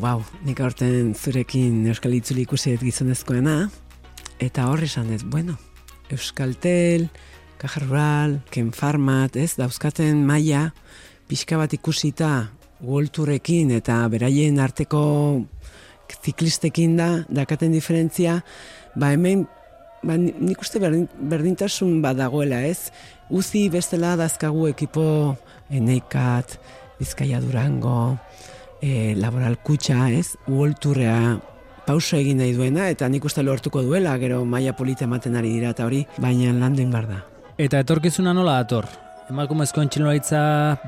Wow, 0.00 0.22
nik 0.48 0.62
aurten 0.64 1.10
zurekin 1.12 1.82
Euskal 1.92 2.14
Itzuli 2.16 2.46
ikusi 2.46 2.72
dut 2.72 2.86
gizonezkoena, 2.88 3.56
eta 4.40 4.64
horri 4.70 4.88
esan 4.88 5.10
dut, 5.12 5.26
bueno, 5.28 5.58
Euskaltel, 6.08 7.10
Caja 7.60 7.82
Rural, 7.84 8.38
Ken 8.48 8.72
Farmat, 8.72 9.36
ez, 9.36 9.58
dauzkaten 9.60 10.22
maila, 10.24 10.70
pixka 11.28 11.60
bat 11.60 11.76
ikusita 11.76 12.30
golturekin 12.80 13.76
eta 13.76 13.98
beraien 14.08 14.56
arteko 14.64 15.04
ziklistekin 16.16 16.96
da, 16.96 17.10
dakaten 17.28 17.76
diferentzia, 17.76 18.40
ba 18.96 19.12
hemen, 19.12 19.44
ba, 20.06 20.16
nik 20.16 20.62
uste 20.62 20.80
berdin, 20.82 21.06
berdintasun 21.32 22.00
badagoela, 22.04 22.62
ez? 22.66 22.92
Uzi 23.30 23.66
bestela 23.72 24.14
dazkagu 24.18 24.68
ekipo 24.70 25.36
eneikat, 25.70 26.58
Bizkaia 27.00 27.40
Durango, 27.42 28.16
e, 28.80 29.14
laboral 29.18 29.58
kutsa, 29.66 30.06
ez? 30.14 30.36
Uolturrea 30.48 31.18
pauso 31.86 32.18
egin 32.18 32.40
nahi 32.42 32.54
duena, 32.56 32.88
eta 32.90 33.08
nik 33.10 33.24
uste 33.26 33.44
lortuko 33.46 33.82
duela, 33.86 34.16
gero 34.18 34.44
maila 34.44 34.74
polita 34.78 35.06
ematen 35.06 35.36
ari 35.38 35.52
dira, 35.58 35.72
eta 35.74 35.86
hori, 35.86 36.04
baina 36.22 36.54
landu 36.54 36.86
bar 36.90 37.10
da. 37.10 37.20
Eta 37.58 37.80
etorkizuna 37.84 38.34
nola 38.36 38.58
dator? 38.62 38.88
Emakumezko 39.30 39.82
entxiloaitza 39.82 40.40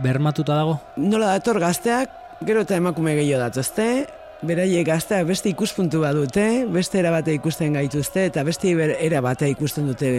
bermatuta 0.03 0.55
dago? 0.59 0.79
Nola 0.97 1.35
dator 1.39 1.59
gazteak, 1.63 2.15
gero 2.47 2.63
eta 2.67 2.77
emakume 2.79 3.15
gehiago 3.19 3.43
datuzte, 3.47 4.07
beraiek 4.43 4.87
gazteak 4.87 5.27
beste 5.27 5.51
ikuspuntu 5.51 6.03
badute, 6.05 6.67
beste 6.71 7.01
era 7.01 7.11
bate 7.11 7.35
ikusten 7.35 7.75
gaituzte, 7.75 8.29
eta 8.31 8.45
beste 8.47 8.71
era 8.99 9.23
bate 9.25 9.49
ikusten 9.51 9.89
dute 9.91 10.13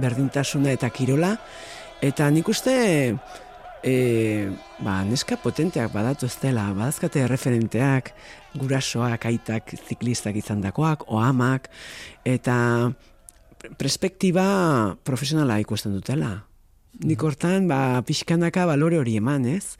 berdintasuna 0.00 0.72
eta 0.72 0.88
kirola. 0.90 1.34
Eta 2.04 2.28
nik 2.30 2.48
uste, 2.48 2.74
e, 3.82 3.94
ba, 4.80 5.02
neska 5.04 5.36
potenteak 5.42 5.92
badatu 5.92 6.26
ez 6.26 6.36
dela, 6.40 6.68
badazkate 6.76 7.26
referenteak, 7.28 8.12
gurasoak, 8.58 9.26
aitak, 9.28 9.74
ziklistak 9.88 10.38
izan 10.38 10.62
dakoak, 10.64 11.04
oamak, 11.12 11.68
eta 12.24 12.56
perspektiba 13.76 14.96
profesionala 15.04 15.58
ikusten 15.60 15.92
dutela. 15.98 16.44
Nik 17.04 17.20
hortan, 17.22 17.68
ba, 17.68 18.00
pixkanaka 18.06 18.64
balore 18.66 18.98
hori 18.98 19.18
eman, 19.20 19.44
ez? 19.50 19.76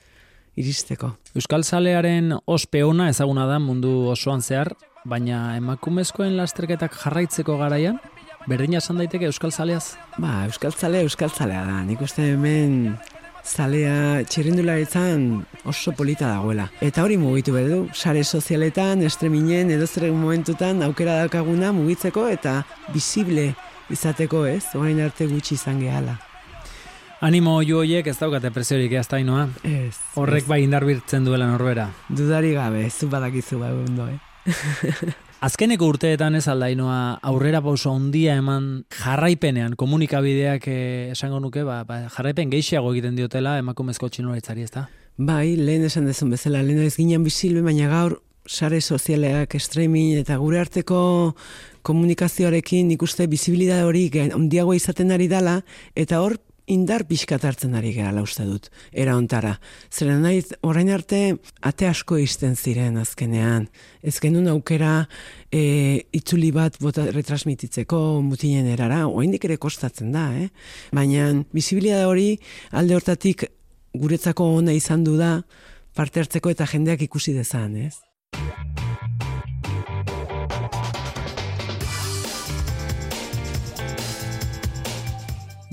Iristeko. 0.58 1.12
Euskal 1.38 1.64
Zalearen 1.64 2.32
ospe 2.46 2.82
ona 2.84 3.08
ezaguna 3.12 3.46
da 3.46 3.58
mundu 3.62 4.08
osoan 4.10 4.42
zehar, 4.42 4.72
baina 5.08 5.56
emakumezkoen 5.56 6.36
lasterketak 6.38 6.96
jarraitzeko 7.02 7.56
garaian, 7.60 8.00
berdina 8.50 8.82
esan 8.82 8.98
daiteke 8.98 9.28
Euskal 9.30 9.52
Zaleaz? 9.52 9.94
Ba, 10.18 10.44
Euskal 10.48 10.74
Zalea, 10.74 11.06
Euskal 11.06 11.30
Zalea 11.30 11.62
da. 11.68 11.78
Nik 11.86 12.02
uste 12.02 12.26
hemen 12.32 12.96
zalea 13.48 14.24
txirrindula 14.28 14.76
oso 15.64 15.92
polita 15.92 16.28
dagoela. 16.28 16.68
Eta 16.80 17.04
hori 17.04 17.16
mugitu 17.16 17.54
behar 17.54 17.94
sare 17.94 18.24
sozialetan, 18.24 19.02
estreminen, 19.02 19.70
edo 19.70 19.86
momentutan 20.12 20.82
aukera 20.82 21.20
daukaguna 21.22 21.72
mugitzeko 21.72 22.28
eta 22.28 22.64
visible 22.92 23.54
izateko 23.90 24.46
ez, 24.46 24.64
orain 24.74 25.00
arte 25.00 25.26
gutxi 25.26 25.54
izan 25.54 25.80
gehala. 25.80 26.27
Animo 27.20 27.56
jo 27.66 27.80
hoiek 27.82 28.06
ez 28.06 28.14
daukate 28.14 28.52
presiorik 28.54 28.92
ez 28.94 29.08
dainoa. 29.10 29.48
Ez. 29.66 29.96
Horrek 30.20 30.46
bai 30.46 30.60
indarbirtzen 30.62 31.24
duela 31.26 31.48
norbera. 31.50 31.88
Dudari 32.14 32.52
gabe, 32.54 32.84
zu 32.90 33.08
badakizu 33.10 33.58
bai 33.58 33.72
ondo, 33.74 34.06
eh? 34.06 34.20
Azkeneko 35.48 35.88
urteetan 35.90 36.38
ez 36.38 36.44
aldainoa 36.50 37.18
aurrera 37.26 37.58
pauso 37.62 37.90
handia 37.90 38.36
eman 38.38 38.68
jarraipenean 39.02 39.74
komunikabideak 39.78 40.70
eh, 40.70 41.10
esango 41.16 41.42
nuke, 41.42 41.66
ba, 41.66 41.82
ba, 41.88 42.04
jarraipen 42.14 42.54
gehiago 42.54 42.94
egiten 42.94 43.18
diotela 43.18 43.58
emakumezko 43.58 44.10
txinolaitzari 44.14 44.66
ez 44.66 44.72
da? 44.78 44.86
Bai, 45.18 45.56
lehen 45.58 45.90
esan 45.90 46.06
dezun 46.06 46.30
bezala, 46.30 46.62
lehen 46.62 46.86
ez 46.86 46.94
ginen 46.94 47.26
bisilbe, 47.26 47.66
baina 47.66 47.90
gaur 47.90 48.20
sare 48.46 48.78
sozialeak, 48.80 49.58
streaming 49.58 50.20
eta 50.22 50.38
gure 50.38 50.62
arteko 50.62 51.00
komunikazioarekin 51.82 52.92
ikuste 52.94 53.26
bizibilidade 53.26 53.84
hori 53.84 54.06
ondiago 54.34 54.74
izaten 54.78 55.10
ari 55.14 55.26
dala, 55.28 55.60
eta 55.98 56.22
hor 56.22 56.38
indar 56.68 57.04
pixkat 57.08 57.44
hartzen 57.48 57.74
ari 57.78 57.94
gara 57.96 58.22
uste 58.22 58.44
dut, 58.46 58.68
era 58.92 59.16
ontara. 59.16 59.54
Zeren 59.90 60.22
nahi, 60.22 60.42
orain 60.66 60.90
arte, 60.92 61.38
ate 61.64 61.88
asko 61.88 62.18
izten 62.20 62.56
ziren 62.56 62.98
azkenean. 63.00 63.68
Ez 64.02 64.18
genuen 64.20 64.48
aukera 64.52 65.08
e, 65.50 66.04
itzuli 66.12 66.50
bat 66.52 66.76
bota 66.82 67.06
retransmititzeko 67.14 68.20
mutinen 68.24 68.68
erara, 68.68 69.06
oain 69.08 69.34
ere 69.38 69.56
kostatzen 69.56 70.12
da, 70.12 70.28
eh? 70.36 70.48
Baina, 70.92 71.30
bizibilidade 71.52 72.06
hori 72.06 72.28
alde 72.70 72.98
hortatik 72.98 73.48
guretzako 73.94 74.52
ona 74.58 74.76
izan 74.76 75.04
du 75.04 75.16
da, 75.16 75.40
parte 75.96 76.20
hartzeko 76.20 76.52
eta 76.52 76.68
jendeak 76.68 77.02
ikusi 77.08 77.34
dezan, 77.34 77.76
ez? 77.76 77.96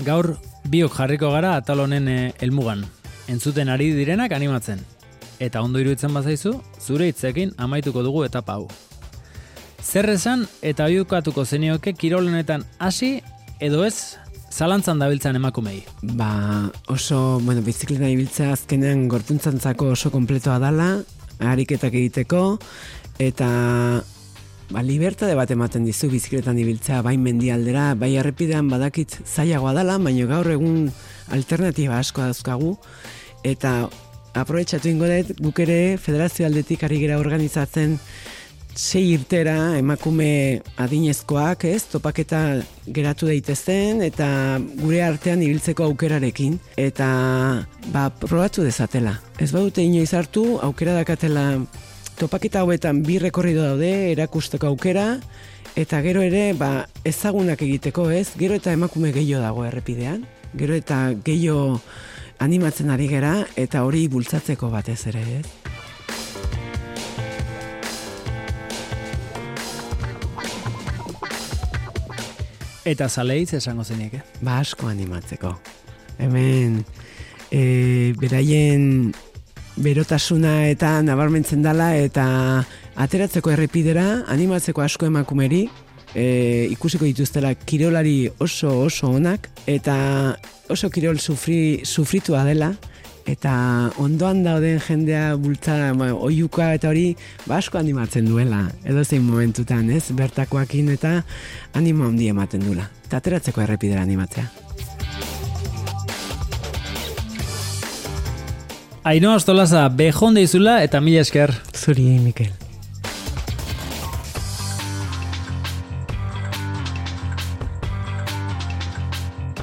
Gaur 0.06 0.36
biok 0.76 0.92
jarriko 0.92 1.30
gara 1.32 1.54
atal 1.56 1.80
honen 1.86 2.08
eh, 2.12 2.32
helmugan. 2.42 2.82
Entzuten 3.32 3.70
ari 3.72 3.92
direnak 3.96 4.34
animatzen. 4.36 4.82
Eta 5.40 5.62
ondo 5.64 5.80
iruditzen 5.80 6.12
bazaizu, 6.16 6.52
zure 6.80 7.08
hitzekin 7.08 7.54
amaituko 7.56 8.02
dugu 8.04 8.24
etapa 8.26 8.58
hau. 8.58 8.66
Zer 9.80 10.08
esan 10.12 10.44
eta 10.66 10.88
oiukatuko 10.90 11.44
zenioke 11.44 11.94
kirolenetan 11.96 12.64
hasi 12.78 13.20
edo 13.60 13.84
ez 13.86 14.18
zalantzan 14.52 15.00
dabiltzan 15.00 15.38
emakumei? 15.38 15.80
Ba, 16.18 16.28
oso, 16.92 17.38
bueno, 17.44 17.62
bizikleta 17.64 18.10
ibiltzea 18.12 18.52
azkenean 18.56 19.06
gorpuntzantzako 19.12 19.92
oso 19.94 20.12
kompletoa 20.12 20.58
dala, 20.60 20.90
ariketak 21.40 21.94
egiteko, 21.94 22.42
eta 23.22 23.48
ba, 24.70 24.82
libertade 24.82 25.34
bat 25.38 25.50
ematen 25.50 25.84
dizu 25.86 26.10
bizikletan 26.12 26.58
ibiltzea, 26.58 27.02
bai 27.06 27.16
mendialdera, 27.20 27.92
bai 27.98 28.14
errepidean 28.20 28.70
badakit 28.72 29.18
zailagoa 29.26 29.74
dela, 29.76 29.98
baina 29.98 30.26
gaur 30.30 30.50
egun 30.50 30.88
alternatiba 31.34 32.00
asko 32.00 32.24
dauzkagu, 32.24 32.76
eta 33.46 33.76
aprobetsatu 34.36 34.90
ingo 34.90 35.08
dut, 35.10 35.36
guk 35.40 35.60
ere 35.64 35.96
federazio 36.00 36.46
aldetik 36.46 36.84
ari 36.84 37.00
gera 37.02 37.20
organizatzen 37.20 37.96
sei 38.76 39.14
irtera 39.14 39.78
emakume 39.78 40.60
adinezkoak, 40.76 41.64
ez, 41.64 41.86
topaketa 41.88 42.60
geratu 42.92 43.30
daitezen, 43.30 44.02
eta 44.04 44.28
gure 44.82 45.00
artean 45.02 45.40
ibiltzeko 45.42 45.86
aukerarekin, 45.88 46.58
eta 46.76 47.08
ba, 47.94 48.10
probatu 48.20 48.66
dezatela. 48.66 49.16
Ez 49.40 49.48
badute 49.54 49.80
inoiz 49.82 50.12
hartu, 50.14 50.44
aukera 50.60 50.98
dakatela 50.98 51.46
topaketa 52.16 52.60
hauetan 52.64 53.02
bi 53.04 53.18
rekorrido 53.20 53.62
daude 53.64 54.10
erakusteko 54.12 54.70
aukera 54.72 55.18
eta 55.76 56.00
gero 56.00 56.22
ere 56.24 56.54
ba, 56.56 56.86
ezagunak 57.04 57.60
egiteko 57.62 58.08
ez, 58.10 58.30
gero 58.40 58.56
eta 58.56 58.72
emakume 58.72 59.12
gehiago 59.12 59.42
dago 59.44 59.64
errepidean, 59.68 60.24
gero 60.56 60.74
eta 60.74 61.12
gehiago 61.24 61.80
animatzen 62.40 62.90
ari 62.90 63.08
gera 63.12 63.44
eta 63.60 63.84
hori 63.84 64.06
bultzatzeko 64.08 64.70
batez 64.72 65.02
ere 65.12 65.24
ez. 65.40 65.46
Eta 72.86 73.08
zaleitz 73.10 73.52
esango 73.58 73.84
zenik, 73.84 74.14
eh? 74.14 74.22
Ba 74.46 74.60
asko 74.62 74.86
animatzeko. 74.86 75.50
Hemen, 76.22 76.84
e, 77.50 78.14
beraien 78.16 79.12
berotasuna 79.76 80.66
eta 80.70 81.00
nabarmentzen 81.04 81.62
dala 81.64 81.92
eta 81.96 82.26
ateratzeko 82.96 83.52
errepidera 83.52 84.06
animatzeko 84.32 84.82
asko 84.82 85.08
emakumeri 85.10 85.66
e, 86.14 86.66
ikusiko 86.72 87.04
dituztela 87.04 87.52
kirolari 87.54 88.30
oso 88.40 88.72
oso 88.86 89.10
onak 89.18 89.50
eta 89.66 90.36
oso 90.72 90.90
kirol 90.90 91.20
sufri, 91.20 91.84
sufritua 91.84 92.44
dela 92.48 92.72
eta 93.26 93.54
ondoan 94.00 94.44
dauden 94.46 94.78
jendea 94.80 95.34
bultza 95.36 95.92
oiuka 96.14 96.72
eta 96.78 96.92
hori 96.92 97.08
basko 97.46 97.78
animatzen 97.78 98.28
duela 98.30 98.68
edo 98.84 99.04
zein 99.04 99.26
momentutan 99.26 99.90
ez? 99.90 100.04
Bertakoakin 100.12 100.92
eta 100.94 101.18
animo 101.74 102.06
handi 102.06 102.30
ematen 102.32 102.64
dula 102.64 102.88
eta 103.04 103.18
ateratzeko 103.20 103.66
errepidera 103.66 104.06
animatzea 104.06 104.65
Ainoa 109.06 109.36
Ostolaza, 109.38 109.84
behon 109.94 110.34
deizula 110.34 110.80
eta 110.82 110.98
mila 110.98 111.20
esker. 111.22 111.52
Zuri, 111.70 112.08
Mikel. 112.18 112.48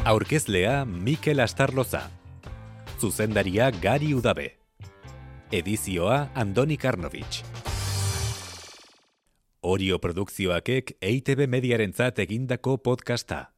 Aurkezlea 0.07 0.85
Mikel 0.85 1.43
Astarloza. 1.43 2.05
Zuzendaria 3.01 3.67
Gari 3.83 4.13
Udabe. 4.15 4.47
Edizioa 5.51 6.29
Andoni 6.33 6.77
Karnovich. 6.77 7.43
Orio 9.59 9.99
produkzioakek 9.99 10.95
EITB 11.01 11.49
mediarentzat 11.51 12.23
egindako 12.23 12.77
podcasta. 12.77 13.49